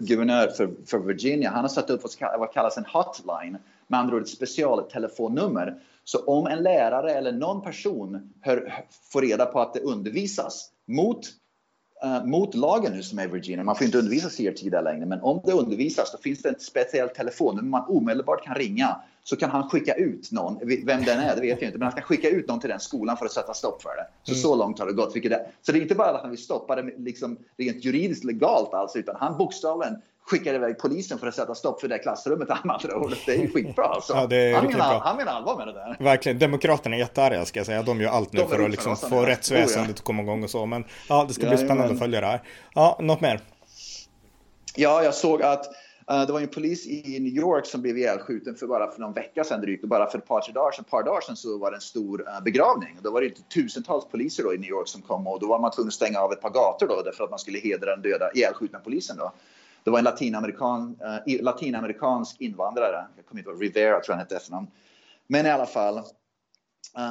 guvernör 0.00 0.48
för, 0.48 0.70
för 0.86 0.98
Virginia. 0.98 1.50
Han 1.50 1.60
har 1.60 1.68
satt 1.68 1.90
upp 1.90 2.02
vad 2.38 2.52
kallas 2.52 2.78
en 2.78 2.84
hotline, 2.84 3.58
med 3.86 4.00
andra 4.00 4.16
ord 4.16 4.22
ett 4.22 4.28
specialtelefonnummer. 4.28 5.74
Så 6.04 6.24
om 6.24 6.46
en 6.46 6.62
lärare 6.62 7.12
eller 7.12 7.32
någon 7.32 7.62
person 7.62 8.32
hör, 8.40 8.84
får 9.12 9.22
reda 9.22 9.46
på 9.46 9.60
att 9.60 9.74
det 9.74 9.80
undervisas 9.80 10.70
mot 10.86 11.20
uh, 12.04 12.24
mot 12.24 12.54
lagen 12.54 12.92
nu 12.92 13.02
som 13.02 13.18
är 13.18 13.24
i 13.24 13.26
Virginia. 13.26 13.64
Man 13.64 13.76
får 13.76 13.84
inte 13.84 13.98
undervisa 13.98 14.28
CRT 14.28 14.70
där 14.70 14.82
längre, 14.82 15.06
men 15.06 15.20
om 15.20 15.40
det 15.44 15.52
undervisas 15.52 16.12
då 16.12 16.18
finns 16.18 16.42
det 16.42 16.48
ett 16.48 16.62
speciellt 16.62 17.14
telefonnummer 17.14 17.68
man 17.68 17.84
omedelbart 17.88 18.44
kan 18.44 18.54
ringa 18.54 19.00
så 19.28 19.36
kan 19.36 19.50
han 19.50 19.68
skicka 19.68 19.94
ut 19.94 20.32
någon, 20.32 20.58
vem 20.86 21.04
den 21.04 21.18
är 21.18 21.34
det 21.34 21.40
vet 21.40 21.62
jag 21.62 21.68
inte, 21.68 21.78
men 21.78 21.82
han 21.82 21.92
kan 21.92 22.02
skicka 22.02 22.28
ut 22.28 22.48
någon 22.48 22.60
till 22.60 22.70
den 22.70 22.80
skolan 22.80 23.16
för 23.16 23.26
att 23.26 23.32
sätta 23.32 23.54
stopp 23.54 23.82
för 23.82 23.88
det. 23.88 24.06
Så 24.22 24.32
mm. 24.32 24.42
så 24.42 24.56
långt 24.56 24.78
har 24.78 24.86
det 24.86 24.92
gått. 24.92 25.16
Vilket 25.16 25.32
är, 25.32 25.46
så 25.62 25.72
det 25.72 25.78
är 25.78 25.82
inte 25.82 25.94
bara 25.94 26.10
att 26.10 26.20
han 26.20 26.30
vill 26.30 26.42
stoppa 26.42 26.76
det 26.76 26.92
liksom 26.98 27.38
rent 27.56 27.84
juridiskt 27.84 28.24
legalt 28.24 28.74
alltså, 28.74 28.98
utan 28.98 29.16
han 29.18 29.38
bokstavligen 29.38 29.96
skickar 30.26 30.54
iväg 30.54 30.78
polisen 30.78 31.18
för 31.18 31.26
att 31.26 31.34
sätta 31.34 31.54
stopp 31.54 31.80
för 31.80 31.88
det 31.88 31.98
klassrummet. 31.98 32.48
Det 33.26 33.32
är 33.32 33.38
ju 33.38 33.50
skitbra 33.50 33.84
alltså. 33.84 34.12
Ja, 34.12 34.20
han, 34.20 34.66
menar, 34.66 35.00
han 35.00 35.16
menar 35.16 35.32
allvar 35.32 35.56
med 35.56 35.66
det 35.66 35.72
där. 35.72 35.96
Verkligen. 36.00 36.38
Demokraterna 36.38 36.96
är 36.96 37.00
jättearga 37.00 37.44
ska 37.44 37.58
jag 37.58 37.66
säga. 37.66 37.82
De 37.82 38.00
gör 38.00 38.10
allt 38.10 38.32
nu 38.32 38.46
för 38.46 38.64
att 38.64 38.70
liksom 38.70 38.96
få 38.96 39.22
rättsväsendet 39.22 39.96
att 39.96 40.04
komma 40.04 40.22
igång 40.22 40.44
och 40.44 40.50
så. 40.50 40.66
Men 40.66 40.84
ja, 41.08 41.24
det 41.28 41.34
ska 41.34 41.42
bli 41.42 41.50
ja, 41.50 41.56
spännande 41.56 41.84
men... 41.84 41.92
att 41.92 41.98
följa 41.98 42.20
det 42.20 42.26
här. 42.26 42.42
Ja, 42.74 42.98
något 43.00 43.20
mer? 43.20 43.40
Ja, 44.76 45.02
jag 45.02 45.14
såg 45.14 45.42
att 45.42 45.64
Eh, 46.10 46.26
det 46.26 46.32
var 46.32 46.40
en 46.40 46.48
polis 46.48 46.86
i 46.86 47.20
New 47.20 47.32
York 47.32 47.66
som 47.66 47.82
blev 47.82 47.98
ihjälskjuten 47.98 48.54
för 48.54 48.66
bara 48.66 48.90
för 48.90 49.00
någon 49.00 49.12
vecka 49.12 49.44
sedan 49.44 49.60
drygt. 49.60 49.82
Och 49.82 49.88
bara 49.88 50.10
för 50.10 50.18
ett 50.18 50.26
par, 50.26 50.52
dagar 50.52 50.72
sedan, 50.72 50.84
par 50.84 51.02
dagar 51.02 51.20
sedan 51.20 51.36
så 51.36 51.58
var 51.58 51.70
det 51.70 51.76
en 51.76 51.80
stor 51.80 52.28
eh, 52.28 52.40
begravning. 52.40 52.96
Och 52.96 53.02
då 53.02 53.10
var 53.10 53.20
det 53.20 53.48
tusentals 53.54 54.08
poliser 54.08 54.42
då 54.42 54.54
i 54.54 54.58
New 54.58 54.70
York 54.70 54.88
som 54.88 55.02
kom 55.02 55.26
och 55.26 55.40
då 55.40 55.46
var 55.46 55.58
man 55.58 55.70
tvungen 55.70 55.88
att 55.88 55.94
stänga 55.94 56.20
av 56.20 56.32
ett 56.32 56.40
par 56.40 56.50
gator 56.50 56.88
då 56.88 57.02
därför 57.02 57.24
att 57.24 57.30
man 57.30 57.38
skulle 57.38 57.58
hedra 57.58 57.90
den 57.90 58.02
döda 58.02 58.32
ihjälskjutna 58.32 58.78
polisen 58.78 59.16
då. 59.16 59.32
Det 59.84 59.90
var 59.90 59.98
en 59.98 60.04
latinamerikan, 60.04 60.96
äh, 61.26 61.42
latinamerikansk 61.42 62.40
invandrare, 62.40 63.06
jag 63.16 63.26
kommer 63.26 63.40
inte 63.40 63.50
ihåg, 63.50 63.62
Rivera 63.62 64.00
tror 64.00 64.04
jag 64.06 64.14
han 64.14 64.18
hette 64.18 64.36
efternamn. 64.36 64.66
Men 65.26 65.46
i 65.46 65.50
alla 65.50 65.66
fall, 65.66 66.02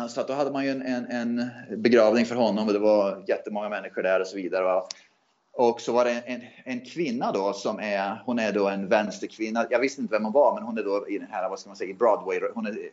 så 0.09 0.21
att 0.21 0.27
då 0.27 0.33
hade 0.33 0.51
man 0.51 0.65
ju 0.65 0.71
en, 0.71 0.81
en, 0.81 1.05
en, 1.05 1.49
begravning 1.77 2.25
för 2.25 2.35
honom 2.35 2.67
och 2.67 2.73
det 2.73 2.79
var 2.79 3.23
jättemånga 3.27 3.69
människor 3.69 4.03
där 4.03 4.19
och 4.19 4.27
så 4.27 4.35
vidare. 4.35 4.81
Och 5.57 5.81
så 5.81 5.91
var 5.91 6.05
det 6.05 6.11
en, 6.11 6.41
en 6.63 6.85
kvinna 6.85 7.31
då 7.31 7.53
som 7.53 7.79
är, 7.79 8.21
hon 8.25 8.39
är 8.39 8.51
då 8.51 8.67
en 8.67 8.87
vänsterkvinna. 8.87 9.65
Jag 9.69 9.79
visste 9.79 10.01
inte 10.01 10.13
vem 10.13 10.23
hon 10.23 10.33
var, 10.33 10.53
men 10.53 10.63
hon 10.63 10.77
är 10.77 10.83
då 10.83 11.05
i 11.09 11.17
den 11.17 11.27
här, 11.31 11.49
vad 11.49 11.59
ska 11.59 11.69
man 11.69 11.77
säga, 11.77 11.89
i 11.89 11.93
Broadway. 11.93 12.39
Hon 12.53 12.65
är 12.65 12.89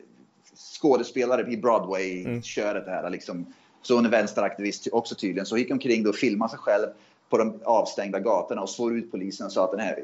skådespelare 0.55 1.51
i 1.51 1.57
Broadway-köret 1.57 2.85
det 2.85 2.91
här 2.91 3.09
liksom. 3.09 3.53
Så 3.81 3.95
hon 3.95 4.05
är 4.05 4.09
vänsteraktivist 4.09 4.87
också 4.91 5.15
tydligen. 5.15 5.45
Så 5.45 5.55
hon 5.55 5.59
gick 5.59 5.71
omkring 5.71 6.03
då 6.03 6.09
och 6.09 6.15
filmade 6.15 6.49
sig 6.49 6.59
själv 6.59 6.87
på 7.29 7.37
de 7.37 7.59
avstängda 7.63 8.19
gatorna 8.19 8.61
och 8.61 8.69
svor 8.69 8.97
ut 8.97 9.11
polisen 9.11 9.45
och 9.45 9.51
sa 9.51 9.63
att 9.63 9.71
den 9.71 9.79
här 9.79 9.99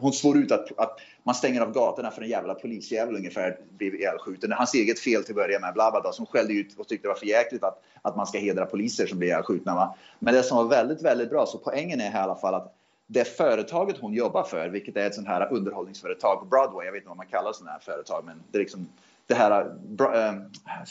hon 0.00 0.12
svor 0.12 0.38
ut 0.38 0.52
att, 0.52 0.78
att 0.78 1.00
man 1.22 1.34
stänger 1.34 1.60
av 1.60 1.72
gatorna 1.72 2.10
för 2.10 2.22
en 2.22 2.28
jävla 2.28 2.54
polisjävel 2.54 3.16
ungefär 3.16 3.58
blev 3.70 3.94
ihjälskjuten. 3.94 4.52
Hans 4.52 4.74
eget 4.74 5.00
fel 5.00 5.24
till 5.24 5.32
att 5.32 5.36
börja 5.36 5.60
med, 5.60 5.74
bla 5.74 5.90
bla 5.90 6.00
bla, 6.00 6.12
som 6.12 6.26
skällde 6.26 6.52
ut 6.52 6.78
och 6.78 6.88
tyckte 6.88 7.08
det 7.08 7.12
var 7.12 7.18
för 7.18 7.26
jäkligt 7.26 7.64
att, 7.64 7.82
att 8.02 8.16
man 8.16 8.26
ska 8.26 8.38
hedra 8.38 8.66
poliser 8.66 9.06
som 9.06 9.18
blir 9.18 9.28
ihjälskjutna. 9.28 9.74
Va? 9.74 9.96
Men 10.18 10.34
det 10.34 10.42
som 10.42 10.56
var 10.56 10.64
väldigt, 10.64 11.02
väldigt 11.02 11.30
bra, 11.30 11.46
så 11.46 11.58
poängen 11.58 12.00
är 12.00 12.10
här 12.10 12.20
i 12.20 12.22
alla 12.22 12.36
fall 12.36 12.54
att 12.54 12.74
det 13.06 13.24
företaget 13.24 13.98
hon 13.98 14.12
jobbar 14.12 14.42
för, 14.42 14.68
vilket 14.68 14.96
är 14.96 15.06
ett 15.06 15.14
sånt 15.14 15.28
här 15.28 15.52
underhållningsföretag 15.52 16.40
på 16.40 16.46
Broadway, 16.46 16.86
jag 16.86 16.92
vet 16.92 16.98
inte 16.98 17.08
vad 17.08 17.16
man 17.16 17.26
kallar 17.26 17.52
sådana 17.52 17.72
här 17.72 17.80
företag, 17.80 18.24
men 18.24 18.42
det 18.50 18.58
är 18.58 18.60
liksom 18.60 18.88
det 19.26 19.34
här 19.34 19.60
äh, 19.60 20.86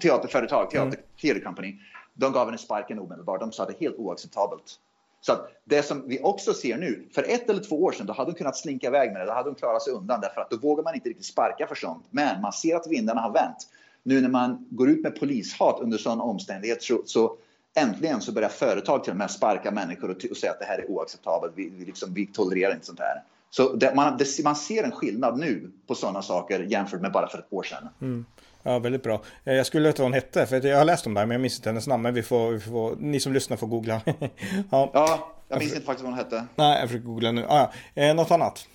teaterföretag, 0.00 0.70
teater, 0.70 0.86
mm. 0.86 0.96
theater 1.20 1.40
company, 1.40 1.78
de 2.14 2.32
gav 2.32 2.46
henne 2.46 2.58
sparken 2.58 2.98
omedelbart. 2.98 3.40
De 3.40 3.52
sa 3.52 3.62
att 3.62 3.68
det 3.68 3.74
är 3.74 3.80
helt 3.80 3.96
oacceptabelt. 3.96 4.80
Så 5.26 5.32
att 5.32 5.50
det 5.64 5.82
som 5.82 6.08
vi 6.08 6.20
också 6.22 6.54
ser 6.54 6.76
nu, 6.76 7.08
för 7.14 7.22
ett 7.22 7.50
eller 7.50 7.62
två 7.62 7.82
år 7.82 7.92
sedan, 7.92 8.06
då 8.06 8.12
hade 8.12 8.30
de 8.30 8.36
kunnat 8.36 8.56
slinka 8.56 8.86
iväg 8.86 9.12
med 9.12 9.20
det. 9.20 9.26
Då 9.26 9.32
hade 9.32 9.48
de 9.48 9.54
klarat 9.54 9.82
sig 9.82 9.92
undan 9.92 10.20
därför 10.20 10.40
att 10.40 10.50
då 10.50 10.56
vågar 10.56 10.84
man 10.84 10.94
inte 10.94 11.08
riktigt 11.08 11.26
sparka 11.26 11.66
för 11.66 11.74
sånt. 11.74 12.04
Men 12.10 12.40
man 12.40 12.52
ser 12.52 12.76
att 12.76 12.86
vindarna 12.86 13.20
har 13.20 13.32
vänt. 13.32 13.68
Nu 14.02 14.20
när 14.20 14.28
man 14.28 14.66
går 14.70 14.90
ut 14.90 15.02
med 15.02 15.20
polishat 15.20 15.80
under 15.80 15.98
sådana 15.98 16.22
omständigheter 16.22 16.82
så, 16.82 17.02
så 17.06 17.36
äntligen 17.74 18.20
så 18.20 18.32
börjar 18.32 18.48
företag 18.48 19.04
till 19.04 19.10
och 19.10 19.16
med 19.16 19.30
sparka 19.30 19.70
människor 19.70 20.10
och, 20.10 20.24
och 20.30 20.36
säga 20.36 20.52
att 20.52 20.58
det 20.58 20.64
här 20.64 20.78
är 20.78 20.90
oacceptabelt. 20.90 21.52
Vi, 21.56 21.72
vi, 21.78 21.84
liksom, 21.84 22.14
vi 22.14 22.26
tolererar 22.26 22.74
inte 22.74 22.86
sånt 22.86 23.00
här. 23.00 23.22
Så 23.56 23.72
det, 23.72 23.94
man, 23.94 24.18
det, 24.18 24.44
man 24.44 24.56
ser 24.56 24.84
en 24.84 24.92
skillnad 24.92 25.38
nu 25.38 25.70
på 25.86 25.94
sådana 25.94 26.22
saker 26.22 26.60
jämfört 26.60 27.00
med 27.00 27.12
bara 27.12 27.28
för 27.28 27.38
ett 27.38 27.52
år 27.52 27.62
sedan. 27.62 27.88
Mm. 28.00 28.24
Ja, 28.62 28.78
väldigt 28.78 29.02
bra. 29.02 29.22
Eh, 29.44 29.54
jag 29.54 29.66
skulle 29.66 29.88
veta 29.88 30.02
vad 30.02 30.06
hon 30.06 30.12
hette, 30.12 30.46
för 30.46 30.66
jag 30.66 30.78
har 30.78 30.84
läst 30.84 31.06
om 31.06 31.14
det 31.14 31.20
här, 31.20 31.26
men 31.26 31.34
jag 31.34 31.40
minns 31.40 31.56
inte 31.56 31.68
hennes 31.68 31.86
namn. 31.86 32.02
Men 32.02 32.14
vi 32.14 32.22
får, 32.22 32.50
vi 32.50 32.60
får 32.60 32.96
ni 32.96 33.20
som 33.20 33.32
lyssnar 33.32 33.56
får 33.56 33.66
googla. 33.66 34.00
ja. 34.70 34.90
ja, 34.92 35.34
jag 35.48 35.58
minns 35.58 35.72
inte 35.72 35.86
faktiskt 35.86 36.04
vad 36.04 36.12
hon 36.12 36.18
hette. 36.18 36.46
Nej, 36.54 36.80
jag 36.80 36.88
försöker 36.88 37.06
googla 37.06 37.32
nu. 37.32 37.46
Ah, 37.48 37.72
ja. 37.94 38.02
Eh, 38.02 38.14
något 38.14 38.30
annat? 38.30 38.66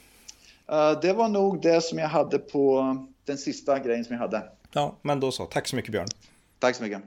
Uh, 0.72 1.00
det 1.02 1.14
var 1.14 1.30
nog 1.30 1.62
det 1.62 1.84
som 1.84 2.00
jag 2.00 2.08
hade 2.08 2.38
på 2.38 2.96
den 3.26 3.38
sista 3.38 3.80
grejen 3.80 4.06
som 4.06 4.14
jag 4.14 4.22
hade. 4.22 4.44
Ja, 4.72 4.96
men 5.02 5.20
då 5.20 5.32
så. 5.32 5.46
Tack 5.46 5.68
så 5.68 5.76
mycket 5.76 5.92
Björn. 5.92 6.08
Tack 6.60 6.76
så 6.76 6.84
mycket. 6.84 7.02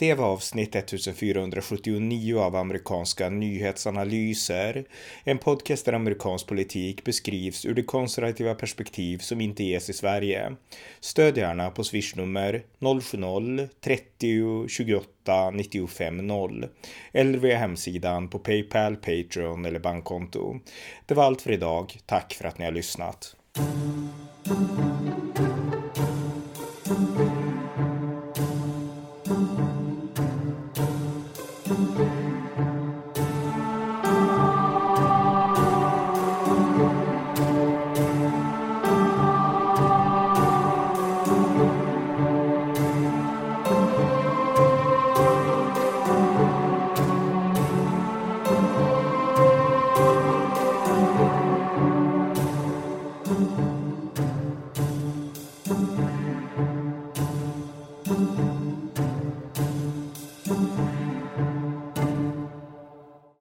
Det 0.00 0.14
var 0.14 0.26
avsnitt 0.26 0.74
1479 0.74 2.38
av 2.38 2.56
amerikanska 2.56 3.28
nyhetsanalyser. 3.28 4.84
En 5.24 5.38
podcast 5.38 5.84
där 5.84 5.92
amerikansk 5.92 6.46
politik 6.46 7.04
beskrivs 7.04 7.64
ur 7.64 7.74
det 7.74 7.82
konservativa 7.82 8.54
perspektiv 8.54 9.18
som 9.18 9.40
inte 9.40 9.64
ges 9.64 9.90
i 9.90 9.92
Sverige. 9.92 10.52
Stöd 11.00 11.38
gärna 11.38 11.70
på 11.70 11.84
swishnummer 11.84 12.62
070-30 12.78 14.68
28 14.68 15.50
95 15.50 16.26
0 16.26 16.66
eller 17.12 17.38
via 17.38 17.58
hemsidan 17.58 18.28
på 18.28 18.38
Paypal, 18.38 18.96
Patreon 18.96 19.64
eller 19.64 19.80
bankkonto. 19.80 20.58
Det 21.06 21.14
var 21.14 21.24
allt 21.24 21.42
för 21.42 21.52
idag. 21.52 21.98
Tack 22.06 22.34
för 22.34 22.44
att 22.44 22.58
ni 22.58 22.64
har 22.64 22.72
lyssnat. 22.72 23.36